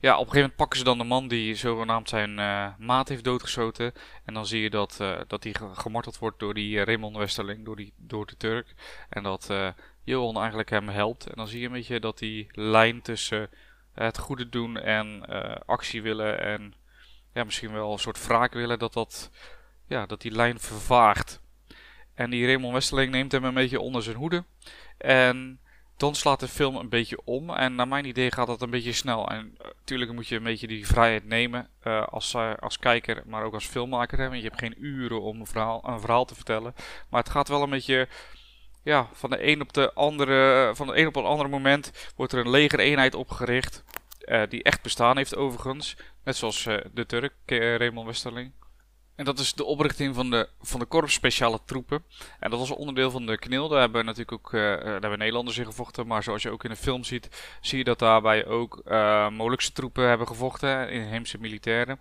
ja, 0.00 0.12
op 0.12 0.26
een 0.26 0.32
gegeven 0.32 0.40
moment 0.40 0.56
pakken 0.56 0.78
ze 0.78 0.84
dan 0.84 0.98
de 0.98 1.04
man 1.04 1.28
die 1.28 1.54
zogenaamd 1.54 2.08
zijn 2.08 2.38
uh, 2.38 2.66
maat 2.78 3.08
heeft 3.08 3.24
doodgeschoten. 3.24 3.92
En 4.24 4.34
dan 4.34 4.46
zie 4.46 4.62
je 4.62 4.70
dat, 4.70 4.98
uh, 5.00 5.20
dat 5.26 5.44
hij 5.44 5.54
gemarteld 5.72 6.18
wordt 6.18 6.38
door 6.38 6.54
die 6.54 6.76
uh, 6.76 6.82
Raymond 6.82 7.16
Westerling, 7.16 7.64
door, 7.64 7.76
die, 7.76 7.92
door 7.96 8.26
de 8.26 8.36
Turk. 8.36 8.74
En 9.08 9.22
dat 9.22 9.50
Johan 10.04 10.36
eigenlijk 10.36 10.70
hem 10.70 10.88
helpt. 10.88 11.26
En 11.26 11.32
dan 11.36 11.48
zie 11.48 11.60
je 11.60 11.66
een 11.66 11.72
beetje 11.72 12.00
dat 12.00 12.18
die 12.18 12.46
lijn 12.52 13.02
tussen 13.02 13.50
het 13.94 14.18
goede 14.18 14.48
doen 14.48 14.76
en 14.76 15.24
actie 15.66 16.02
willen 16.02 16.40
en 16.40 16.74
ja, 17.34 17.44
misschien 17.44 17.72
wel 17.72 17.92
een 17.92 17.98
soort 17.98 18.26
wraak 18.26 18.52
willen, 18.52 18.78
dat, 18.78 18.92
dat, 18.92 19.30
ja, 19.86 20.06
dat 20.06 20.20
die 20.20 20.32
lijn 20.32 20.60
vervaagt. 20.60 21.40
En 22.14 22.30
die 22.30 22.46
Raymond 22.46 22.72
Westerling 22.72 23.12
neemt 23.12 23.32
hem 23.32 23.44
een 23.44 23.54
beetje 23.54 23.80
onder 23.80 24.02
zijn 24.02 24.16
hoede. 24.16 24.44
En 24.98 25.60
dan 26.00 26.14
slaat 26.14 26.40
de 26.40 26.48
film 26.48 26.76
een 26.76 26.88
beetje 26.88 27.18
om. 27.24 27.50
En 27.50 27.74
naar 27.74 27.88
mijn 27.88 28.04
idee 28.04 28.32
gaat 28.32 28.46
dat 28.46 28.62
een 28.62 28.70
beetje 28.70 28.92
snel. 28.92 29.28
En 29.28 29.56
natuurlijk 29.78 30.10
uh, 30.10 30.16
moet 30.16 30.28
je 30.28 30.36
een 30.36 30.42
beetje 30.42 30.66
die 30.66 30.86
vrijheid 30.86 31.24
nemen 31.24 31.68
uh, 31.84 32.06
als, 32.06 32.34
uh, 32.34 32.52
als 32.60 32.78
kijker, 32.78 33.22
maar 33.26 33.44
ook 33.44 33.54
als 33.54 33.66
filmmaker. 33.66 34.18
Hè, 34.18 34.28
want 34.28 34.36
je 34.42 34.48
hebt 34.48 34.58
geen 34.58 34.84
uren 34.84 35.22
om 35.22 35.40
een 35.40 35.46
verhaal, 35.46 35.82
een 35.84 36.00
verhaal 36.00 36.24
te 36.24 36.34
vertellen. 36.34 36.74
Maar 37.08 37.20
het 37.20 37.30
gaat 37.30 37.48
wel 37.48 37.62
een 37.62 37.70
beetje 37.70 38.08
ja, 38.82 39.08
van 39.12 39.30
de 39.30 39.46
een 39.46 39.60
op 39.60 39.72
de 39.72 39.92
andere, 39.92 40.70
van 40.74 40.86
de 40.86 40.96
een 40.98 41.06
op 41.06 41.16
een 41.16 41.24
ander 41.24 41.48
moment 41.48 42.12
wordt 42.16 42.32
er 42.32 42.38
een 42.38 42.50
legereenheid 42.50 43.14
opgericht. 43.14 43.84
die 44.48 44.62
echt 44.62 44.82
bestaan 44.82 45.16
heeft 45.16 45.36
overigens. 45.36 45.96
Net 46.24 46.36
zoals 46.36 46.62
de 46.92 47.06
Turk, 47.06 47.34
Raymond 47.46 48.06
Westerling. 48.06 48.52
En 49.20 49.26
dat 49.26 49.38
is 49.38 49.52
de 49.52 49.64
oprichting 49.64 50.14
van 50.14 50.30
de, 50.30 50.48
van 50.60 50.80
de 50.80 50.86
Korps 50.86 51.12
Speciale 51.12 51.60
Troepen. 51.64 52.04
En 52.38 52.50
dat 52.50 52.58
was 52.58 52.70
onderdeel 52.70 53.10
van 53.10 53.26
de 53.26 53.38
KNIL. 53.38 53.68
Daar 53.68 53.80
hebben 53.80 54.04
natuurlijk 54.04 54.32
ook 54.32 54.52
uh, 54.52 54.60
daar 54.60 55.00
hebben 55.00 55.18
Nederlanders 55.18 55.58
in 55.58 55.64
gevochten. 55.64 56.06
Maar 56.06 56.22
zoals 56.22 56.42
je 56.42 56.50
ook 56.50 56.64
in 56.64 56.70
de 56.70 56.76
film 56.76 57.04
ziet, 57.04 57.28
zie 57.60 57.78
je 57.78 57.84
dat 57.84 57.98
daarbij 57.98 58.46
ook 58.46 58.82
uh, 58.86 59.28
Molukse 59.28 59.72
troepen 59.72 60.08
hebben 60.08 60.26
gevochten. 60.26 60.90
Inheemse 60.90 61.38
militairen. 61.40 62.00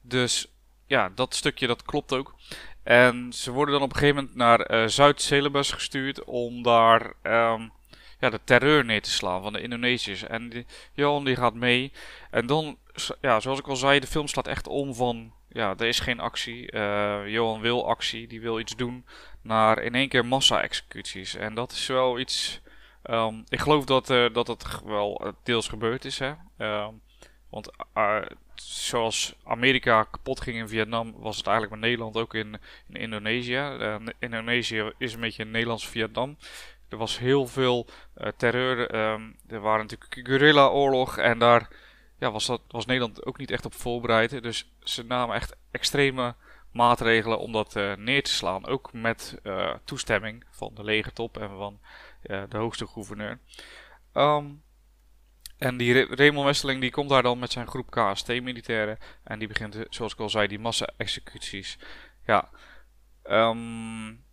Dus 0.00 0.46
ja, 0.86 1.10
dat 1.14 1.34
stukje 1.34 1.66
dat 1.66 1.82
klopt 1.82 2.12
ook. 2.12 2.34
En 2.82 3.32
ze 3.32 3.50
worden 3.50 3.74
dan 3.74 3.82
op 3.82 3.92
een 3.92 3.98
gegeven 3.98 4.30
moment 4.36 4.68
naar 4.68 4.90
Zuid-Celebes 4.90 5.70
gestuurd 5.70 6.24
om 6.24 6.62
daar 6.62 7.12
ehm, 7.22 7.68
ja, 8.20 8.30
de 8.30 8.40
terreur 8.44 8.84
neer 8.84 9.02
te 9.02 9.10
slaan 9.10 9.42
van 9.42 9.52
de 9.52 9.62
Indonesiërs. 9.62 10.22
En 10.22 10.48
die, 10.48 10.66
Johan 10.92 11.24
die 11.24 11.36
gaat 11.36 11.54
mee. 11.54 11.92
En 12.30 12.46
dan, 12.46 12.78
ja, 13.20 13.40
zoals 13.40 13.58
ik 13.58 13.68
al 13.68 13.76
zei, 13.76 14.00
de 14.00 14.06
film 14.06 14.26
slaat 14.26 14.46
echt 14.46 14.66
om 14.66 14.94
van, 14.94 15.32
ja, 15.52 15.74
er 15.78 15.86
is 15.86 16.00
geen 16.00 16.20
actie. 16.20 16.72
Uh, 16.72 17.20
Johan 17.26 17.60
wil 17.60 17.88
actie, 17.88 18.26
die 18.26 18.40
wil 18.40 18.58
iets 18.58 18.76
doen, 18.76 19.06
naar 19.42 19.82
in 19.82 19.94
één 19.94 20.08
keer 20.08 20.26
massa-executies. 20.26 21.34
En 21.34 21.54
dat 21.54 21.72
is 21.72 21.86
wel 21.86 22.18
iets, 22.18 22.60
um, 23.10 23.44
ik 23.48 23.60
geloof 23.60 23.84
dat, 23.84 24.10
uh, 24.10 24.32
dat 24.32 24.46
het 24.46 24.82
wel 24.84 25.34
deels 25.44 25.68
gebeurd 25.68 26.04
is, 26.04 26.18
hè. 26.18 26.32
Um, 26.58 27.00
want 27.50 27.70
zoals 28.54 29.34
Amerika 29.44 30.02
kapot 30.02 30.40
ging 30.40 30.56
in 30.56 30.68
Vietnam, 30.68 31.14
was 31.16 31.36
het 31.36 31.46
eigenlijk 31.46 31.80
met 31.80 31.84
Nederland 31.84 32.16
ook 32.16 32.34
in, 32.34 32.58
in 32.88 32.96
Indonesië. 33.00 33.76
Indonesië 34.18 34.92
is 34.98 35.14
een 35.14 35.20
beetje 35.20 35.42
een 35.42 35.50
Nederlands 35.50 35.88
Vietnam. 35.88 36.36
Er 36.88 36.96
was 36.96 37.18
heel 37.18 37.46
veel 37.46 37.86
terreur. 38.36 38.94
Um, 38.94 39.36
er 39.48 39.60
waren 39.60 39.86
natuurlijk 39.86 40.28
guerrilla-oorlog 40.28 41.18
en 41.18 41.38
daar 41.38 41.68
ja, 42.20 42.30
was, 42.30 42.46
dat, 42.46 42.62
was 42.68 42.86
Nederland 42.86 43.26
ook 43.26 43.38
niet 43.38 43.50
echt 43.50 43.64
op 43.64 43.74
voorbereid. 43.74 44.42
Dus 44.42 44.72
ze 44.80 45.04
namen 45.04 45.34
echt 45.36 45.56
extreme 45.70 46.34
maatregelen 46.72 47.38
om 47.38 47.52
dat 47.52 47.76
uh, 47.76 47.96
neer 47.96 48.22
te 48.22 48.30
slaan. 48.30 48.66
Ook 48.66 48.92
met 48.92 49.38
uh, 49.42 49.74
toestemming 49.84 50.44
van 50.50 50.74
de 50.74 50.84
legertop 50.84 51.38
en 51.38 51.48
van 51.48 51.80
de 52.22 52.56
hoogste 52.56 52.86
gouverneur. 52.86 53.38
Um, 54.14 54.62
en 55.58 55.76
die 55.76 56.14
Raymond 56.14 56.46
Westeling 56.46 56.80
die 56.80 56.90
komt 56.90 57.08
daar 57.08 57.22
dan 57.22 57.38
met 57.38 57.52
zijn 57.52 57.66
groep 57.66 57.90
KST-militairen. 57.90 58.98
En 59.24 59.38
die 59.38 59.48
begint, 59.48 59.76
zoals 59.88 60.12
ik 60.12 60.18
al 60.18 60.30
zei, 60.30 60.46
die 60.46 60.58
massa-executies. 60.58 61.78
Ja, 62.26 62.48
um, 63.24 64.24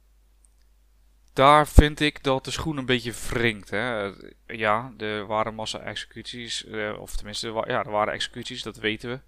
daar 1.38 1.68
vind 1.68 2.00
ik 2.00 2.24
dat 2.24 2.46
de 2.46 2.52
schoen 2.52 2.78
een 2.78 2.86
beetje 2.86 3.14
wringt. 3.30 3.70
Hè. 3.70 4.12
Ja, 4.48 4.94
er 4.98 5.26
waren 5.26 5.56
massa-executies. 5.56 6.66
Uh, 6.66 7.00
of 7.00 7.16
tenminste, 7.16 7.48
ja, 7.48 7.84
er 7.84 7.92
waren 7.92 8.14
executies, 8.14 8.64
dat 8.64 8.78
weten 8.78 9.10
we. 9.10 9.20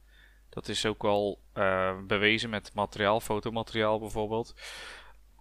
Dat 0.50 0.68
is 0.68 0.86
ook 0.86 1.04
al 1.04 1.42
uh, 1.58 1.98
bewezen 2.08 2.50
met 2.50 2.74
materiaal, 2.74 3.20
fotomateriaal 3.20 4.00
bijvoorbeeld. 4.00 4.56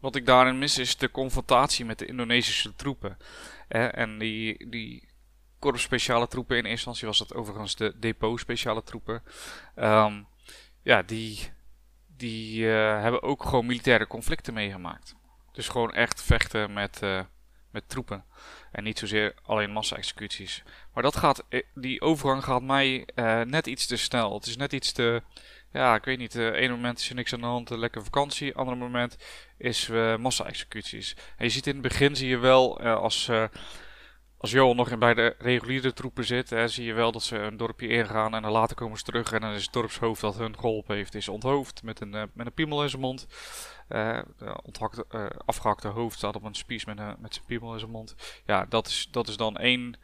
Wat 0.01 0.17
ik 0.17 0.27
daarin 0.27 0.59
mis 0.59 0.79
is 0.79 0.97
de 0.97 1.11
confrontatie 1.11 1.85
met 1.85 1.99
de 1.99 2.07
Indonesische 2.07 2.75
troepen. 2.75 3.17
en 3.69 4.19
die, 4.19 4.69
die 4.69 5.09
korps 5.59 5.83
speciale 5.83 6.29
troepen. 6.29 6.57
In 6.57 6.65
eerste 6.65 6.89
instantie 6.89 7.07
was 7.07 7.19
dat 7.19 7.35
overigens 7.35 7.77
de 7.77 7.99
depot 7.99 8.41
speciale 8.41 8.83
troepen. 8.83 9.23
Um, 9.77 10.27
ja, 10.83 11.03
die, 11.03 11.53
die 12.17 12.61
uh, 12.61 13.03
hebben 13.03 13.23
ook 13.23 13.45
gewoon 13.45 13.67
militaire 13.67 14.07
conflicten 14.07 14.55
meegemaakt. 14.55 15.17
Dus 15.59 15.69
gewoon 15.69 15.93
echt 15.93 16.23
vechten 16.23 16.73
met, 16.73 17.01
uh, 17.03 17.21
met 17.71 17.89
troepen. 17.89 18.25
En 18.73 18.85
niet 18.85 18.99
zozeer 18.99 19.35
alleen 19.43 19.71
massa-executies. 19.71 20.63
Maar 20.95 21.03
dat 21.03 21.17
gaat, 21.17 21.45
eh, 21.49 21.63
die 21.75 22.01
overgang 22.01 22.45
gaat 22.45 22.63
mij 22.63 23.09
uh, 23.15 23.41
net 23.41 23.67
iets 23.67 23.87
te 23.87 23.97
snel. 23.97 24.35
Het 24.35 24.47
is 24.47 24.57
net 24.57 24.73
iets 24.73 24.93
te. 24.93 25.23
Ja, 25.73 25.95
ik 25.95 26.05
weet 26.05 26.19
niet. 26.19 26.35
Uh, 26.35 26.47
ene 26.47 26.69
moment 26.69 26.99
is 26.99 27.09
er 27.09 27.15
niks 27.15 27.33
aan 27.33 27.41
de 27.41 27.47
hand, 27.47 27.71
lekker 27.71 28.05
vakantie. 28.05 28.55
Andere 28.55 28.77
moment 28.77 29.17
is 29.57 29.89
massa-executies. 30.19 31.17
En 31.37 31.45
je 31.45 31.51
ziet 31.51 31.67
in 31.67 31.73
het 31.73 31.83
begin, 31.83 32.17
zie 32.17 32.29
je 32.29 32.39
wel 32.39 32.81
als 32.81 33.31
als 34.39 34.51
Johan 34.51 34.77
nog 34.77 34.99
bij 34.99 35.15
de 35.15 35.35
reguliere 35.39 35.93
troepen 35.93 36.25
zit, 36.25 36.51
hè, 36.51 36.69
zie 36.69 36.85
je 36.85 36.93
wel 36.93 37.13
dat 37.13 37.23
ze 37.23 37.39
een 37.39 37.57
dorpje 37.57 37.89
ingaan 37.89 38.35
en 38.35 38.43
dan 38.43 38.53
later 38.53 38.77
komen 38.77 38.99
ze 38.99 39.05
terug 39.05 39.33
en 39.33 39.41
dan 39.41 39.53
is 39.53 39.63
het 39.63 39.73
dorpshoofd 39.73 40.21
dat 40.21 40.37
hun 40.37 40.59
geholpen 40.59 40.97
heeft, 40.97 41.15
is 41.15 41.29
onthoofd 41.29 41.83
met 41.83 42.01
een, 42.01 42.15
uh, 42.15 42.23
met 42.33 42.47
een 42.47 42.53
piemel 42.53 42.83
in 42.83 42.89
zijn 42.89 43.03
mond. 43.03 43.27
Uh, 43.89 44.19
onthakte, 44.63 45.05
uh, 45.11 45.27
afgehakte 45.45 45.89
hoofd 45.89 46.17
staat 46.17 46.37
op 46.37 46.43
een 46.43 46.55
spies 46.55 46.85
met, 46.85 46.97
met 47.21 47.35
zijn 47.35 47.47
piemel 47.47 47.73
in 47.73 47.79
zijn 47.79 47.91
mond. 47.91 48.15
Ja, 48.47 48.67
dat 48.69 48.87
is, 48.87 49.09
dat 49.11 49.29
is 49.29 49.37
dan 49.37 49.57
één 49.57 49.97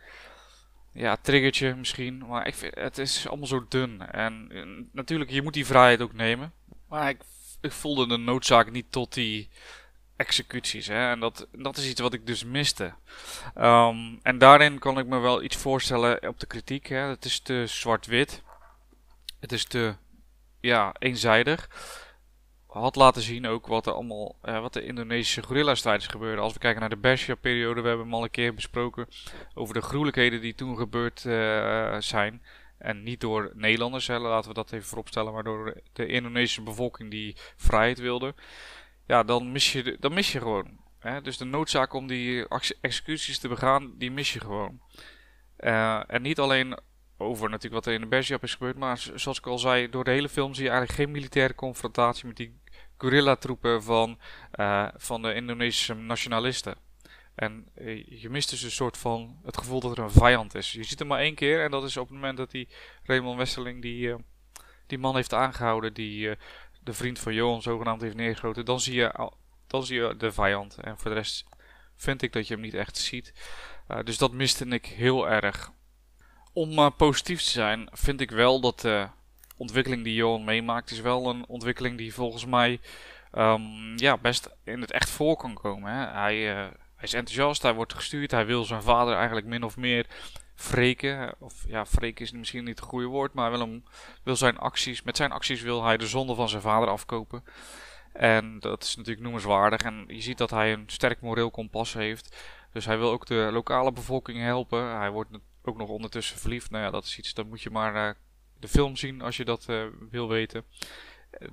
ja, 0.92 1.16
triggertje 1.16 1.74
misschien, 1.74 2.26
maar 2.26 2.46
ik 2.46 2.70
het 2.74 2.98
is 2.98 3.28
allemaal 3.28 3.46
zo 3.46 3.66
dun. 3.68 4.10
En 4.10 4.48
natuurlijk, 4.92 5.30
je 5.30 5.42
moet 5.42 5.54
die 5.54 5.66
vrijheid 5.66 6.00
ook 6.00 6.12
nemen, 6.12 6.52
maar 6.88 7.08
ik, 7.08 7.20
ik 7.60 7.72
voelde 7.72 8.06
de 8.06 8.16
noodzaak 8.16 8.70
niet 8.70 8.92
tot 8.92 9.14
die 9.14 9.48
executies. 10.16 10.86
Hè? 10.86 11.10
En 11.10 11.20
dat, 11.20 11.46
dat 11.52 11.76
is 11.76 11.88
iets 11.88 12.00
wat 12.00 12.12
ik 12.12 12.26
dus 12.26 12.44
miste. 12.44 12.92
Um, 13.58 14.18
en 14.22 14.38
daarin 14.38 14.78
kan 14.78 14.98
ik 14.98 15.06
me 15.06 15.18
wel 15.18 15.42
iets 15.42 15.56
voorstellen 15.56 16.28
op 16.28 16.40
de 16.40 16.46
kritiek. 16.46 16.86
Hè? 16.86 16.96
Het 16.96 17.24
is 17.24 17.40
te 17.40 17.66
zwart-wit. 17.66 18.42
Het 19.40 19.52
is 19.52 19.64
te 19.64 19.94
ja, 20.60 20.94
eenzijdig. 20.98 21.68
Had 22.66 22.96
laten 22.96 23.22
zien 23.22 23.46
ook 23.46 23.66
wat 23.66 23.86
er 23.86 23.92
allemaal, 23.92 24.36
eh, 24.42 24.60
wat 24.60 24.72
de 24.72 24.84
Indonesische 24.84 25.42
gorilla-strijders 25.42 26.06
gebeurde. 26.06 26.42
Als 26.42 26.52
we 26.52 26.58
kijken 26.58 26.80
naar 26.80 26.88
de 26.88 26.96
Bersia-periode, 26.96 27.80
we 27.80 27.88
hebben 27.88 28.06
hem 28.06 28.14
al 28.14 28.22
een 28.22 28.30
keer 28.30 28.54
besproken 28.54 29.08
over 29.54 29.74
de 29.74 29.82
gruwelijkheden 29.82 30.40
die 30.40 30.54
toen 30.54 30.76
gebeurd 30.76 31.24
uh, 31.24 31.96
zijn. 31.98 32.42
En 32.78 33.02
niet 33.02 33.20
door 33.20 33.50
Nederlanders, 33.54 34.06
hè, 34.06 34.18
laten 34.18 34.48
we 34.48 34.54
dat 34.54 34.72
even 34.72 34.86
vooropstellen, 34.86 35.32
maar 35.32 35.42
door 35.42 35.80
de 35.92 36.06
Indonesische 36.06 36.62
bevolking 36.62 37.10
die 37.10 37.36
vrijheid 37.56 37.98
wilde 37.98 38.34
ja, 39.06 39.22
dan 39.22 39.52
mis 39.52 39.72
je, 39.72 39.96
dan 40.00 40.14
mis 40.14 40.32
je 40.32 40.38
gewoon. 40.38 40.80
Hè? 40.98 41.20
Dus 41.20 41.36
de 41.36 41.44
noodzaak 41.44 41.92
om 41.92 42.06
die 42.06 42.48
executies 42.80 43.38
te 43.38 43.48
begaan, 43.48 43.94
die 43.98 44.10
mis 44.10 44.32
je 44.32 44.40
gewoon. 44.40 44.80
Uh, 45.58 46.02
en 46.06 46.22
niet 46.22 46.38
alleen 46.38 46.78
over 47.16 47.50
natuurlijk 47.50 47.74
wat 47.74 47.86
er 47.86 47.92
in 47.92 48.00
de 48.00 48.06
Bergjap 48.06 48.42
is 48.42 48.52
gebeurd, 48.52 48.76
maar 48.76 48.98
zoals 49.14 49.38
ik 49.38 49.46
al 49.46 49.58
zei, 49.58 49.90
door 49.90 50.04
de 50.04 50.10
hele 50.10 50.28
film 50.28 50.54
zie 50.54 50.64
je 50.64 50.70
eigenlijk 50.70 51.00
geen 51.00 51.10
militaire 51.10 51.54
confrontatie 51.54 52.26
met 52.26 52.36
die 52.36 52.60
guerrilla-troepen 52.98 53.82
van, 53.82 54.18
uh, 54.54 54.88
van 54.96 55.22
de 55.22 55.34
Indonesische 55.34 55.94
nationalisten. 55.94 56.74
En 57.34 57.68
uh, 57.78 58.06
je 58.06 58.30
mist 58.30 58.50
dus 58.50 58.62
een 58.62 58.70
soort 58.70 58.98
van 58.98 59.40
het 59.44 59.56
gevoel 59.56 59.80
dat 59.80 59.98
er 59.98 60.04
een 60.04 60.10
vijand 60.10 60.54
is. 60.54 60.72
Je 60.72 60.84
ziet 60.84 60.98
hem 60.98 61.08
maar 61.08 61.20
één 61.20 61.34
keer 61.34 61.64
en 61.64 61.70
dat 61.70 61.84
is 61.84 61.96
op 61.96 62.06
het 62.06 62.14
moment 62.14 62.36
dat 62.36 62.50
die 62.50 62.68
Raymond 63.02 63.38
Wesseling 63.38 63.82
die, 63.82 64.14
die 64.86 64.98
man 64.98 65.14
heeft 65.14 65.32
aangehouden 65.32 65.94
die 65.94 66.36
de 66.84 66.92
vriend 66.92 67.18
van 67.18 67.34
Johan 67.34 67.62
zogenaamd 67.62 68.00
heeft 68.00 68.14
neergeschoten, 68.14 68.64
dan 68.64 68.80
zie 68.80 68.94
je, 68.94 69.30
dan 69.66 69.84
zie 69.84 70.00
je 70.00 70.16
de 70.16 70.32
vijand. 70.32 70.76
En 70.76 70.98
voor 70.98 71.10
de 71.10 71.16
rest 71.16 71.44
vind 71.96 72.22
ik 72.22 72.32
dat 72.32 72.48
je 72.48 72.54
hem 72.54 72.62
niet 72.62 72.74
echt 72.74 72.96
ziet. 72.96 73.32
Uh, 73.88 73.98
dus 74.04 74.18
dat 74.18 74.32
miste 74.32 74.66
ik 74.66 74.86
heel 74.86 75.28
erg. 75.28 75.72
Om 76.52 76.78
uh, 76.78 76.90
positief 76.96 77.42
te 77.42 77.50
zijn, 77.50 77.88
vind 77.92 78.20
ik 78.20 78.30
wel 78.30 78.60
dat 78.60 78.80
de 78.80 79.08
ontwikkeling 79.56 80.04
die 80.04 80.14
Johan 80.14 80.44
meemaakt, 80.44 80.90
is 80.90 81.00
wel 81.00 81.28
een 81.28 81.46
ontwikkeling 81.46 81.98
die 81.98 82.14
volgens 82.14 82.46
mij 82.46 82.80
um, 83.32 83.98
ja, 83.98 84.18
best 84.18 84.50
in 84.64 84.80
het 84.80 84.90
echt 84.90 85.10
voor 85.10 85.36
kan 85.36 85.54
komen. 85.54 85.92
Hè. 85.92 86.06
Hij, 86.06 86.36
uh, 86.50 86.56
hij 86.96 87.04
is 87.04 87.12
enthousiast, 87.12 87.62
hij 87.62 87.74
wordt 87.74 87.94
gestuurd, 87.94 88.30
hij 88.30 88.46
wil 88.46 88.64
zijn 88.64 88.82
vader 88.82 89.16
eigenlijk 89.16 89.46
min 89.46 89.62
of 89.62 89.76
meer 89.76 90.06
wreken. 90.56 91.34
Of 91.38 91.64
ja, 91.66 91.84
wreken 91.90 92.24
is 92.24 92.32
misschien 92.32 92.64
niet 92.64 92.78
het 92.78 92.88
goede 92.88 93.06
woord, 93.06 93.32
maar 93.32 93.50
wil, 93.50 93.60
hem, 93.60 93.84
wil 94.22 94.36
zijn 94.36 94.58
acties, 94.58 95.02
met 95.02 95.16
zijn 95.16 95.32
acties 95.32 95.62
wil 95.62 95.84
hij 95.84 95.96
de 95.96 96.06
zonde 96.06 96.34
van 96.34 96.48
zijn 96.48 96.62
vader 96.62 96.88
afkopen. 96.88 97.44
En 98.12 98.60
dat 98.60 98.82
is 98.82 98.96
natuurlijk 98.96 99.24
noemenswaardig. 99.24 99.80
En 99.80 100.04
je 100.06 100.20
ziet 100.20 100.38
dat 100.38 100.50
hij 100.50 100.72
een 100.72 100.84
sterk 100.86 101.20
moreel 101.20 101.50
kompas 101.50 101.92
heeft. 101.92 102.36
Dus 102.72 102.84
hij 102.84 102.98
wil 102.98 103.10
ook 103.10 103.26
de 103.26 103.48
lokale 103.52 103.92
bevolking 103.92 104.38
helpen. 104.38 104.96
Hij 104.96 105.10
wordt 105.10 105.30
ook 105.62 105.76
nog 105.76 105.88
ondertussen 105.88 106.38
verliefd. 106.38 106.70
Nou 106.70 106.84
ja, 106.84 106.90
dat 106.90 107.04
is 107.04 107.18
iets, 107.18 107.34
dat 107.34 107.46
moet 107.46 107.62
je 107.62 107.70
maar 107.70 107.94
uh, 107.94 108.10
de 108.58 108.68
film 108.68 108.96
zien 108.96 109.22
als 109.22 109.36
je 109.36 109.44
dat 109.44 109.66
uh, 109.70 109.84
wil 110.10 110.28
weten. 110.28 110.64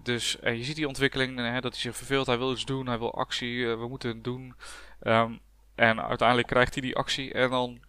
Dus 0.03 0.37
uh, 0.43 0.55
je 0.55 0.63
ziet 0.63 0.75
die 0.75 0.87
ontwikkeling, 0.87 1.61
dat 1.61 1.71
hij 1.71 1.81
zich 1.81 1.95
verveelt. 1.95 2.25
Hij 2.25 2.37
wil 2.37 2.51
iets 2.51 2.65
doen, 2.65 2.87
hij 2.87 2.99
wil 2.99 3.13
actie, 3.13 3.67
we 3.67 3.87
moeten 3.87 4.09
het 4.09 4.23
doen. 4.23 4.55
Um, 5.03 5.39
en 5.75 6.03
uiteindelijk 6.03 6.47
krijgt 6.47 6.73
hij 6.73 6.81
die 6.81 6.95
actie 6.95 7.33
en 7.33 7.49
dan 7.49 7.79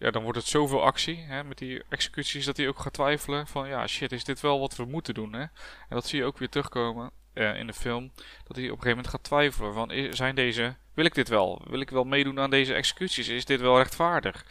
ja, 0.00 0.10
dan 0.10 0.22
wordt 0.22 0.38
het 0.38 0.46
zoveel 0.46 0.82
actie 0.82 1.16
hè, 1.16 1.44
met 1.44 1.58
die 1.58 1.82
executies 1.88 2.44
dat 2.44 2.56
hij 2.56 2.68
ook 2.68 2.78
gaat 2.78 2.92
twijfelen 2.92 3.46
van 3.46 3.68
ja 3.68 3.86
shit 3.86 4.12
is 4.12 4.24
dit 4.24 4.40
wel 4.40 4.60
wat 4.60 4.76
we 4.76 4.84
moeten 4.84 5.14
doen 5.14 5.32
hè. 5.32 5.40
En 5.40 5.50
dat 5.88 6.06
zie 6.06 6.18
je 6.18 6.24
ook 6.24 6.38
weer 6.38 6.48
terugkomen 6.48 7.10
uh, 7.34 7.58
in 7.58 7.66
de 7.66 7.72
film 7.72 8.12
dat 8.44 8.56
hij 8.56 8.64
op 8.64 8.76
een 8.76 8.82
gegeven 8.82 8.88
moment 8.88 9.08
gaat 9.08 9.22
twijfelen 9.22 9.74
van 9.74 9.92
zijn 10.10 10.34
deze 10.34 10.76
wil 10.94 11.04
ik 11.04 11.14
dit 11.14 11.28
wel? 11.28 11.62
Wil 11.64 11.80
ik 11.80 11.90
wel 11.90 12.04
meedoen 12.04 12.40
aan 12.40 12.50
deze 12.50 12.74
executies? 12.74 13.28
Is 13.28 13.44
dit 13.44 13.60
wel 13.60 13.76
rechtvaardig? 13.76 14.46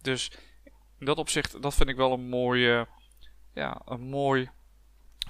Dus 0.00 0.30
in 0.98 1.06
dat 1.06 1.18
opzicht 1.18 1.62
dat 1.62 1.74
vind 1.74 1.88
ik 1.88 1.96
wel 1.96 2.12
een 2.12 2.28
mooie 2.28 2.86
ja 3.54 3.80
een 3.84 4.00
mooi 4.00 4.50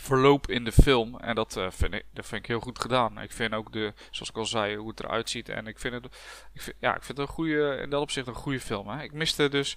verloop 0.02 0.50
in 0.50 0.64
de 0.64 0.72
film. 0.72 1.18
En 1.18 1.34
dat, 1.34 1.56
uh, 1.56 1.70
vind 1.70 1.94
ik, 1.94 2.04
dat 2.12 2.26
vind 2.26 2.42
ik 2.42 2.46
heel 2.46 2.60
goed 2.60 2.78
gedaan. 2.78 3.20
Ik 3.20 3.32
vind 3.32 3.54
ook 3.54 3.72
de, 3.72 3.92
zoals 4.10 4.30
ik 4.30 4.36
al 4.36 4.46
zei, 4.46 4.76
hoe 4.76 4.88
het 4.88 5.00
eruit 5.00 5.30
ziet. 5.30 5.48
En 5.48 5.66
ik 5.66 5.78
vind 5.78 5.94
het, 5.94 6.04
ik 6.52 6.60
vind, 6.60 6.76
ja, 6.80 6.96
ik 6.96 7.02
vind 7.02 7.18
het 7.18 7.28
een 7.28 7.34
goede, 7.34 7.78
in 7.82 7.90
dat 7.90 8.00
opzicht 8.00 8.26
een 8.26 8.34
goede 8.34 8.60
film. 8.60 8.88
Hè. 8.88 9.02
Ik 9.02 9.12
miste 9.12 9.48
dus, 9.48 9.76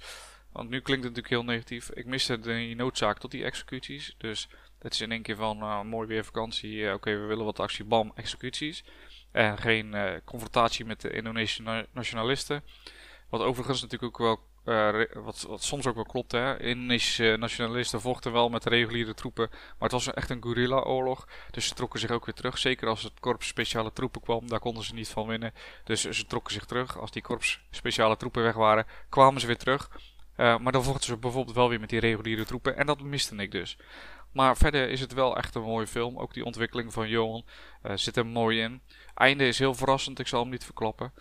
want 0.51 0.69
nu 0.69 0.79
klinkt 0.79 1.03
het 1.05 1.15
natuurlijk 1.15 1.43
heel 1.43 1.53
negatief. 1.53 1.89
Ik 1.89 2.05
miste 2.05 2.39
de 2.39 2.73
noodzaak 2.75 3.17
tot 3.17 3.31
die 3.31 3.43
executies. 3.43 4.15
Dus 4.17 4.49
dat 4.79 4.93
is 4.93 5.01
in 5.01 5.11
één 5.11 5.21
keer 5.21 5.35
van, 5.35 5.57
uh, 5.57 5.81
mooi 5.81 6.07
weer 6.07 6.25
vakantie. 6.25 6.75
Uh, 6.75 6.93
Oké, 6.93 7.11
we 7.11 7.25
willen 7.25 7.45
wat 7.45 7.59
actie, 7.59 7.85
bam, 7.85 8.11
executies. 8.15 8.83
En 9.31 9.57
geen 9.57 10.21
confrontatie 10.25 10.85
met 10.85 11.01
de 11.01 11.09
Indonesische 11.09 11.88
nationalisten. 11.93 12.63
Wat 13.38 13.48
overigens 13.48 13.82
natuurlijk 13.82 14.19
ook 14.19 14.28
wel 14.28 14.39
uh, 14.76 15.06
wat, 15.13 15.45
wat 15.48 15.63
soms 15.63 15.88
ook 15.88 15.95
wel 15.95 16.04
klopt, 16.04 16.32
hè. 16.32 16.60
Indonesische 16.60 17.36
nationalisten 17.39 18.02
vochten 18.02 18.32
wel 18.32 18.50
met 18.50 18.65
reguliere 18.65 19.13
troepen, 19.13 19.48
maar 19.50 19.89
het 19.89 19.91
was 19.91 20.13
echt 20.13 20.30
een 20.30 20.43
guerrilla-oorlog. 20.43 21.28
Dus 21.52 21.67
ze 21.67 21.74
trokken 21.74 22.00
zich 22.00 22.12
ook 22.12 22.26
weer 22.26 22.36
terug. 22.36 22.58
Zeker 22.58 22.88
als 22.88 23.04
het 23.04 23.19
korps 23.19 23.48
speciale 23.48 23.93
troepen 23.93 24.21
kwam, 24.21 24.48
daar 24.48 24.60
konden 24.60 24.84
ze 24.84 24.93
niet 24.93 25.10
van 25.10 25.28
winnen. 25.28 25.54
Dus 25.84 26.02
ze 26.02 26.26
trokken 26.26 26.54
zich 26.54 26.65
terug. 26.65 27.00
Als 27.00 27.12
die 27.12 27.21
korps 27.21 27.60
speciale 27.71 28.17
troepen 28.17 28.43
weg 28.43 28.56
waren, 28.56 28.86
kwamen 29.10 29.41
ze 29.41 29.48
weer 29.48 29.58
terug. 29.58 29.89
Uh, 30.38 30.58
maar 30.58 30.71
dan 30.71 30.84
vochten 30.84 31.06
ze 31.06 31.17
bijvoorbeeld 31.17 31.56
wel 31.56 31.69
weer 31.69 31.80
met 31.80 31.89
die 31.89 32.00
reguliere 32.00 32.45
troepen. 32.45 32.78
En 32.78 32.86
dat 32.86 33.02
miste 33.02 33.36
ik 33.36 33.52
dus. 33.52 33.78
Maar 34.32 34.58
verder 34.58 34.89
is 34.89 35.00
het 35.00 35.13
wel 35.13 35.38
echt 35.38 35.56
een 35.56 35.62
mooie 35.62 35.88
film. 35.88 36.19
Ook 36.19 36.34
die 36.34 36.45
ontwikkeling 36.45 36.93
van 36.93 37.08
Johan 37.10 37.45
uh, 37.84 37.91
zit 37.95 38.17
er 38.17 38.26
mooi 38.26 38.62
in. 38.62 38.82
Einde 39.13 39.48
is 39.48 39.60
heel 39.60 39.74
verrassend, 39.74 40.19
ik 40.19 40.28
zal 40.28 40.41
hem 40.41 40.50
niet 40.50 40.63
verklappen. 40.63 41.13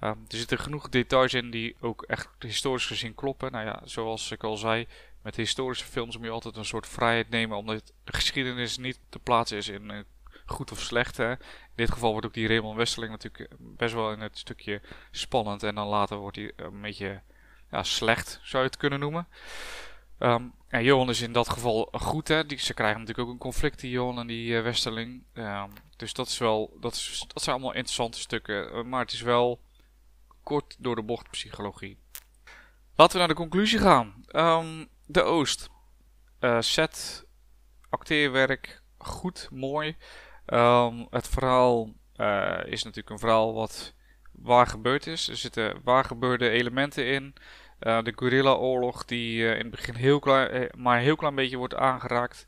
Um, 0.00 0.24
er 0.28 0.36
zitten 0.36 0.58
genoeg 0.58 0.88
details 0.88 1.34
in 1.34 1.50
die 1.50 1.76
ook 1.80 2.02
echt 2.02 2.28
historisch 2.38 2.86
gezien 2.86 3.14
kloppen. 3.14 3.52
Nou 3.52 3.64
ja, 3.64 3.80
zoals 3.84 4.30
ik 4.30 4.44
al 4.44 4.56
zei, 4.56 4.86
met 5.22 5.36
historische 5.36 5.84
films 5.84 6.16
moet 6.16 6.26
je 6.26 6.32
altijd 6.32 6.56
een 6.56 6.64
soort 6.64 6.88
vrijheid 6.88 7.30
nemen, 7.30 7.56
omdat 7.56 7.92
de 8.04 8.12
geschiedenis 8.12 8.76
niet 8.76 9.00
te 9.08 9.18
plaatsen 9.18 9.56
is 9.56 9.68
in 9.68 9.90
uh, 9.90 9.98
goed 10.46 10.72
of 10.72 10.80
slecht. 10.80 11.16
Hè. 11.16 11.30
In 11.30 11.38
dit 11.74 11.90
geval 11.90 12.10
wordt 12.10 12.26
ook 12.26 12.34
die 12.34 12.48
Raymond 12.48 12.76
Westerling 12.76 13.12
natuurlijk 13.12 13.50
best 13.58 13.94
wel 13.94 14.12
in 14.12 14.20
het 14.20 14.38
stukje 14.38 14.80
spannend 15.10 15.62
en 15.62 15.74
dan 15.74 15.86
later 15.86 16.16
wordt 16.16 16.36
hij 16.36 16.52
een 16.56 16.80
beetje 16.80 17.22
ja, 17.70 17.82
slecht, 17.82 18.40
zou 18.42 18.62
je 18.62 18.68
het 18.68 18.78
kunnen 18.78 19.00
noemen. 19.00 19.28
En 20.68 20.82
Johan 20.82 21.08
is 21.08 21.20
in 21.20 21.32
dat 21.32 21.48
geval 21.48 21.88
goed, 21.92 22.28
hè. 22.28 22.46
Die, 22.46 22.58
ze 22.58 22.74
krijgen 22.74 23.00
natuurlijk 23.00 23.28
ook 23.28 23.34
een 23.34 23.40
conflict, 23.40 23.80
die 23.80 23.90
Johan 23.90 24.18
en 24.18 24.26
die 24.26 24.50
uh, 24.50 24.62
Westerling. 24.62 25.22
Um, 25.34 25.72
dus 25.96 26.12
dat 26.12 26.26
is 26.26 26.38
wel, 26.38 26.76
dat, 26.80 26.94
is, 26.94 27.24
dat 27.26 27.42
zijn 27.42 27.56
allemaal 27.56 27.74
interessante 27.74 28.18
stukken. 28.18 28.88
Maar 28.88 29.00
het 29.00 29.12
is 29.12 29.20
wel 29.20 29.60
kort 30.48 30.76
door 30.78 30.94
de 30.94 31.02
bocht 31.02 31.30
psychologie. 31.30 31.98
Laten 32.94 33.12
we 33.12 33.18
naar 33.18 33.28
de 33.28 33.34
conclusie 33.34 33.78
gaan. 33.78 34.24
Um, 34.32 34.88
de 35.06 35.22
Oost. 35.22 35.68
Uh, 36.40 36.60
set, 36.60 37.26
acteerwerk, 37.90 38.82
goed, 38.98 39.48
mooi. 39.50 39.96
het 41.10 41.28
verhaal 41.28 41.92
is 42.64 42.82
natuurlijk 42.82 43.10
een 43.10 43.18
verhaal 43.18 43.54
wat 43.54 43.94
waar 44.32 44.66
gebeurd 44.66 45.06
is. 45.06 45.28
Er 45.28 45.36
zitten 45.36 45.80
waar 45.84 46.04
gebeurde 46.04 46.48
elementen 46.48 47.06
in. 47.06 47.34
Uh, 47.80 48.02
de 48.02 48.12
guerrilla-oorlog, 48.16 49.04
die 49.04 49.44
in 49.44 49.58
het 49.58 49.70
begin 49.70 49.94
heel 49.94 50.18
klein, 50.18 50.70
maar 50.76 50.96
een 50.96 51.02
heel 51.02 51.16
klein 51.16 51.34
beetje 51.34 51.56
wordt 51.56 51.74
aangeraakt, 51.74 52.46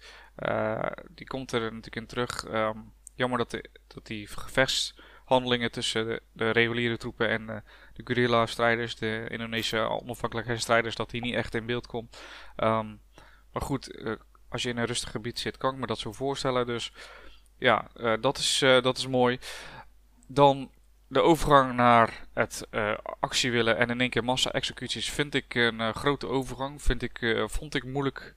die 1.14 1.26
komt 1.26 1.52
er 1.52 1.60
natuurlijk 1.60 1.96
in 1.96 2.06
terug. 2.06 2.44
Um, 2.44 2.92
jammer 3.14 3.38
dat, 3.38 3.50
de, 3.50 3.64
dat 3.86 4.06
die 4.06 4.26
gevechtshandelingen 4.26 5.70
tussen 5.70 6.06
de, 6.06 6.22
de 6.32 6.50
reguliere 6.50 6.96
troepen 6.96 7.28
en 7.28 7.64
de 8.06 8.14
guerrilla-strijders, 8.14 8.96
de 8.96 9.26
Indonesische 9.28 9.78
onafhankelijkheidsstrijders, 9.78 10.94
dat 10.94 11.10
die 11.10 11.20
niet 11.20 11.34
echt 11.34 11.54
in 11.54 11.66
beeld 11.66 11.86
komt. 11.86 12.20
Um, 12.56 13.00
maar 13.52 13.62
goed, 13.62 14.04
als 14.48 14.62
je 14.62 14.68
in 14.68 14.76
een 14.76 14.86
rustig 14.86 15.10
gebied 15.10 15.38
zit, 15.38 15.56
kan 15.56 15.72
ik 15.72 15.80
me 15.80 15.86
dat 15.86 15.98
zo 15.98 16.12
voorstellen. 16.12 16.66
Dus 16.66 16.92
ja, 17.58 17.88
dat, 18.20 18.38
is, 18.38 18.58
dat 18.58 18.98
is 18.98 19.06
mooi. 19.06 19.38
Dan 20.26 20.70
de 21.08 21.20
overgang 21.20 21.74
naar 21.74 22.26
het 22.34 22.66
actie 23.20 23.50
willen 23.50 23.76
en 23.76 23.90
in 23.90 24.00
één 24.00 24.10
keer 24.10 24.24
massa-executies 24.24 25.10
vind 25.10 25.34
ik 25.34 25.54
een 25.54 25.94
grote 25.94 26.26
overgang. 26.26 26.82
Vind 26.82 27.02
ik, 27.02 27.44
vond 27.46 27.74
ik 27.74 27.84
moeilijk 27.84 28.34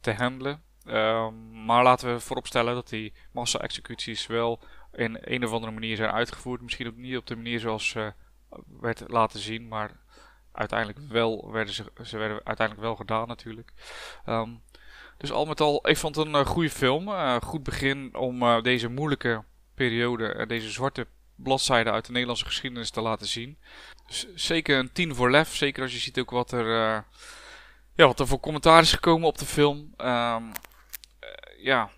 te 0.00 0.12
handelen. 0.12 0.62
Ehm, 0.84 1.64
maar 1.64 1.82
laten 1.82 2.12
we 2.12 2.20
vooropstellen 2.20 2.74
dat 2.74 2.88
die 2.88 3.12
massa-executies 3.32 4.26
wel 4.26 4.60
in 4.92 5.18
een 5.20 5.44
of 5.44 5.52
andere 5.52 5.72
manier 5.72 5.96
zijn 5.96 6.10
uitgevoerd. 6.10 6.60
Misschien 6.60 6.86
ook 6.86 6.96
niet 6.96 7.16
op 7.16 7.26
de 7.26 7.36
manier 7.36 7.60
zoals 7.60 7.96
werd 8.80 9.02
laten 9.06 9.40
zien, 9.40 9.68
maar 9.68 9.90
uiteindelijk 10.52 10.98
wel 11.08 11.52
werden 11.52 11.74
ze, 11.74 11.84
ze 12.02 12.18
werden 12.18 12.40
uiteindelijk 12.44 12.86
wel 12.86 12.96
gedaan 12.96 13.28
natuurlijk. 13.28 13.72
Um, 14.26 14.62
dus 15.16 15.32
al 15.32 15.44
met 15.44 15.60
al, 15.60 15.88
ik 15.88 15.96
vond 15.96 16.16
het 16.16 16.26
een 16.26 16.46
goede 16.46 16.70
film. 16.70 17.08
goed 17.40 17.62
begin 17.62 18.16
om 18.16 18.62
deze 18.62 18.88
moeilijke 18.88 19.44
periode, 19.74 20.46
deze 20.46 20.70
zwarte 20.70 21.06
bladzijden 21.36 21.92
uit 21.92 22.04
de 22.06 22.12
Nederlandse 22.12 22.44
geschiedenis 22.44 22.90
te 22.90 23.00
laten 23.00 23.26
zien. 23.26 23.58
Dus 24.06 24.26
zeker 24.34 24.78
een 24.78 24.92
10 24.92 25.14
voor 25.14 25.30
lef. 25.30 25.54
Zeker 25.54 25.82
als 25.82 25.92
je 25.92 25.98
ziet 25.98 26.18
ook 26.18 26.30
wat 26.30 26.52
er, 26.52 26.66
uh, 26.66 26.98
ja, 27.94 28.06
wat 28.06 28.20
er 28.20 28.26
voor 28.26 28.40
commentaar 28.40 28.82
is 28.82 28.92
gekomen 28.92 29.28
op 29.28 29.38
de 29.38 29.46
film. 29.46 29.94
Uh, 29.98 30.36
ja, 31.58 31.90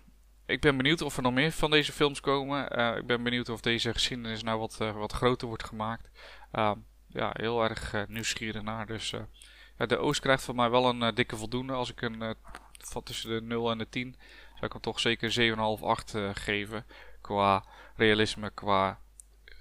ik 0.49 0.61
ben 0.61 0.77
benieuwd 0.77 1.01
of 1.01 1.17
er 1.17 1.23
nog 1.23 1.33
meer 1.33 1.51
van 1.51 1.71
deze 1.71 1.91
films 1.91 2.19
komen. 2.19 2.79
Uh, 2.79 2.97
ik 2.97 3.05
ben 3.05 3.23
benieuwd 3.23 3.49
of 3.49 3.61
deze 3.61 3.93
geschiedenis 3.93 4.43
nou 4.43 4.59
wat, 4.59 4.77
wat 4.77 5.13
groter 5.13 5.47
wordt 5.47 5.63
gemaakt. 5.63 6.09
Um, 6.51 6.85
ja, 7.07 7.29
heel 7.33 7.63
erg 7.63 8.05
nieuwsgierig 8.07 8.61
naar. 8.61 8.85
Dus 8.85 9.13
ja, 9.77 9.85
de 9.85 9.97
Oost 9.97 10.19
krijgt 10.19 10.43
van 10.43 10.55
mij 10.55 10.69
wel 10.69 10.89
een 10.89 11.15
dikke 11.15 11.37
voldoende. 11.37 11.73
Als 11.73 11.91
ik 11.91 12.01
een 12.01 12.35
van 12.71 13.03
tussen 13.03 13.29
de 13.29 13.41
0 13.41 13.71
en 13.71 13.77
de 13.77 13.89
10 13.89 14.15
zou 14.51 14.65
ik 14.65 14.71
hem 14.71 14.81
toch 14.81 14.99
zeker 14.99 15.55
7,5, 15.79 15.83
8 15.83 16.15
geven. 16.33 16.85
Qua 17.21 17.65
realisme, 17.95 18.49
qua 18.49 18.99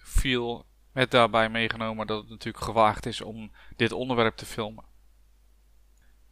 viel 0.02 0.66
met 0.92 1.10
daarbij 1.10 1.48
meegenomen 1.48 2.06
dat 2.06 2.20
het 2.20 2.30
natuurlijk 2.30 2.64
gewaagd 2.64 3.06
is 3.06 3.20
om 3.20 3.52
dit 3.76 3.92
onderwerp 3.92 4.36
te 4.36 4.46
filmen. 4.46 4.84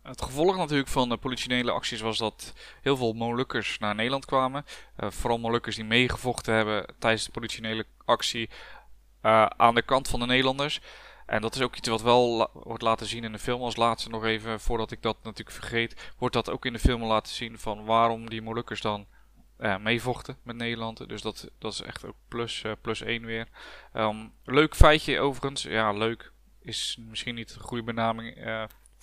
Het 0.06 0.22
gevolg 0.22 0.56
natuurlijk 0.56 0.88
van 0.88 1.08
de 1.08 1.16
politionele 1.16 1.70
acties 1.70 2.00
was 2.00 2.18
dat 2.18 2.52
heel 2.82 2.96
veel 2.96 3.12
Molukkers 3.12 3.78
naar 3.78 3.94
Nederland 3.94 4.24
kwamen. 4.24 4.64
Uh, 5.00 5.10
vooral 5.10 5.38
Molukkers 5.38 5.76
die 5.76 5.84
meegevochten 5.84 6.54
hebben 6.54 6.94
tijdens 6.98 7.24
de 7.24 7.30
politionele 7.30 7.86
actie 8.04 8.50
uh, 9.22 9.46
aan 9.46 9.74
de 9.74 9.82
kant 9.82 10.08
van 10.08 10.20
de 10.20 10.26
Nederlanders. 10.26 10.80
En 11.26 11.40
dat 11.40 11.54
is 11.54 11.60
ook 11.60 11.76
iets 11.76 11.88
wat 11.88 12.02
wel 12.02 12.50
wordt 12.52 12.82
laten 12.82 13.06
zien 13.06 13.24
in 13.24 13.32
de 13.32 13.38
film. 13.38 13.62
Als 13.62 13.76
laatste 13.76 14.08
nog 14.08 14.24
even, 14.24 14.60
voordat 14.60 14.90
ik 14.90 15.02
dat 15.02 15.16
natuurlijk 15.22 15.56
vergeet, 15.56 16.12
wordt 16.18 16.34
dat 16.34 16.50
ook 16.50 16.64
in 16.64 16.72
de 16.72 16.78
film 16.78 17.04
laten 17.04 17.34
zien 17.34 17.58
van 17.58 17.84
waarom 17.84 18.28
die 18.28 18.42
Molukkers 18.42 18.80
dan 18.80 19.06
uh, 19.58 19.76
meevochten 19.76 20.38
met 20.42 20.56
Nederland. 20.56 21.08
Dus 21.08 21.22
dat, 21.22 21.48
dat 21.58 21.72
is 21.72 21.80
echt 21.82 22.04
ook 22.04 22.16
plus, 22.28 22.64
plus 22.80 23.00
1 23.00 23.24
weer. 23.24 23.48
Um, 23.94 24.32
leuk 24.44 24.74
feitje 24.74 25.20
overigens. 25.20 25.62
Ja, 25.62 25.92
leuk 25.92 26.32
is 26.60 26.98
misschien 27.08 27.34
niet 27.34 27.54
de 27.54 27.60
goede 27.60 27.82
benaming 27.82 28.36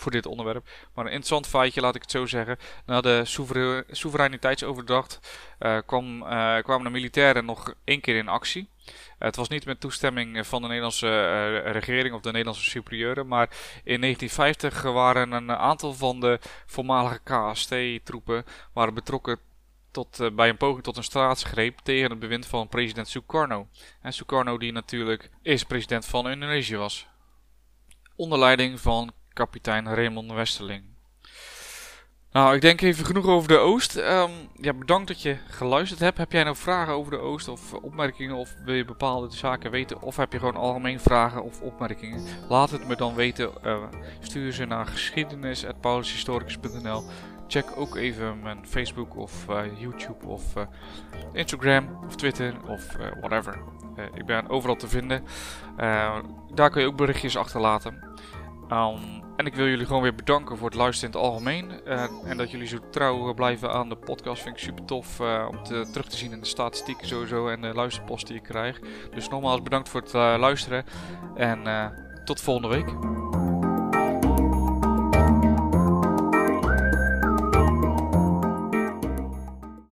voor 0.04 0.12
dit 0.12 0.26
onderwerp. 0.26 0.68
Maar 0.94 1.04
een 1.04 1.10
interessant 1.10 1.46
feitje, 1.46 1.80
laat 1.80 1.94
ik 1.94 2.02
het 2.02 2.10
zo 2.10 2.26
zeggen. 2.26 2.58
Na 2.86 3.00
de 3.00 3.22
soever 3.24 3.84
soevereiniteitsoverdracht 3.90 5.20
kwam, 5.86 6.18
kwamen 6.62 6.84
de 6.84 6.90
militairen 6.90 7.44
nog 7.44 7.74
één 7.84 8.00
keer 8.00 8.16
in 8.16 8.28
actie. 8.28 8.68
het 9.18 9.36
was 9.36 9.48
niet 9.48 9.64
met 9.64 9.80
toestemming 9.80 10.46
van 10.46 10.62
de 10.62 10.68
Nederlandse 10.68 11.56
regering 11.58 12.14
of 12.14 12.20
de 12.20 12.30
Nederlandse 12.30 12.70
superieuren. 12.70 13.26
Maar 13.26 13.48
in 13.84 14.00
1950 14.00 14.82
waren 14.82 15.32
een 15.32 15.52
aantal 15.52 15.92
van 15.94 16.20
de 16.20 16.38
voormalige 16.66 17.20
KST-troepen 17.24 18.44
betrokken 18.94 19.38
tot, 19.90 20.30
bij 20.32 20.48
een 20.48 20.56
poging 20.56 20.84
tot 20.84 20.96
een 20.96 21.04
staatsgreep 21.04 21.78
tegen 21.78 22.10
het 22.10 22.18
bewind 22.18 22.46
van 22.46 22.68
president 22.68 23.08
Sukarno. 23.08 23.68
En 24.02 24.12
Sukarno 24.12 24.58
die 24.58 24.72
natuurlijk 24.72 25.30
eerst 25.42 25.66
president 25.66 26.06
van 26.06 26.30
Indonesië 26.30 26.76
was. 26.76 27.06
Onder 28.16 28.38
leiding 28.38 28.80
van 28.80 29.12
kapitein 29.34 29.94
Raymond 29.94 30.32
Westerling. 30.32 30.94
Nou, 32.34 32.54
ik 32.54 32.60
denk 32.60 32.80
even 32.80 33.04
genoeg 33.04 33.26
over 33.26 33.48
de 33.48 33.56
Oost. 33.56 33.96
Um, 33.96 34.30
ja, 34.60 34.72
bedankt 34.72 35.08
dat 35.08 35.22
je 35.22 35.36
geluisterd 35.48 36.00
hebt. 36.00 36.18
Heb 36.18 36.32
jij 36.32 36.44
nou 36.44 36.56
vragen 36.56 36.92
over 36.92 37.10
de 37.10 37.18
Oost 37.18 37.48
of 37.48 37.74
opmerkingen 37.74 38.36
of 38.36 38.54
wil 38.64 38.74
je 38.74 38.84
bepaalde 38.84 39.30
zaken 39.30 39.70
weten? 39.70 40.02
Of 40.02 40.16
heb 40.16 40.32
je 40.32 40.38
gewoon 40.38 40.56
algemeen 40.56 41.00
vragen 41.00 41.42
of 41.42 41.60
opmerkingen? 41.60 42.22
Laat 42.48 42.70
het 42.70 42.88
me 42.88 42.96
dan 42.96 43.14
weten. 43.14 43.50
Uh, 43.64 43.82
stuur 44.20 44.52
ze 44.52 44.64
naar 44.64 44.86
geschiedenis.paulushistoricus.nl 44.86 47.04
Check 47.48 47.76
ook 47.76 47.96
even 47.96 48.42
mijn 48.42 48.66
Facebook 48.66 49.16
of 49.16 49.46
uh, 49.50 49.60
YouTube 49.78 50.26
of 50.26 50.56
uh, 50.56 50.62
Instagram 51.32 51.98
of 52.06 52.16
Twitter 52.16 52.54
of 52.68 52.96
whatever. 53.20 53.58
ik 54.14 54.26
ben 54.26 54.48
overal 54.48 54.76
te 54.76 54.88
vinden. 54.88 55.24
daar 56.54 56.70
kun 56.70 56.80
je 56.80 56.86
ook 56.86 56.96
berichtjes 56.96 57.36
achterlaten. 57.36 58.02
Um, 58.70 59.22
en 59.36 59.46
ik 59.46 59.54
wil 59.54 59.66
jullie 59.66 59.86
gewoon 59.86 60.02
weer 60.02 60.14
bedanken 60.14 60.56
voor 60.56 60.68
het 60.68 60.76
luisteren 60.78 61.12
in 61.12 61.18
het 61.18 61.28
algemeen. 61.28 61.84
en 62.24 62.36
dat 62.36 62.50
jullie 62.50 62.66
zo 62.66 62.78
trouw 62.90 63.34
blijven 63.34 63.72
aan 63.72 63.88
de 63.88 63.96
podcast. 63.96 64.42
Vind 64.42 64.56
ik 64.56 64.62
super 64.62 64.84
tof 64.84 65.20
om 65.50 65.62
te, 65.62 65.86
terug 65.92 66.08
te 66.08 66.16
zien 66.16 66.32
in 66.32 66.40
de 66.40 66.46
statistieken 66.46 67.06
sowieso. 67.06 67.48
En 67.48 67.60
de 67.60 67.74
luisterpost 67.74 68.26
die 68.26 68.36
ik 68.36 68.42
krijg. 68.42 68.80
Dus 69.14 69.28
nogmaals 69.28 69.62
bedankt 69.62 69.88
voor 69.88 70.00
het 70.00 70.12
luisteren. 70.12 70.84
En 71.34 71.92
tot 72.24 72.40
volgende 72.40 72.68
week. 72.68 73.43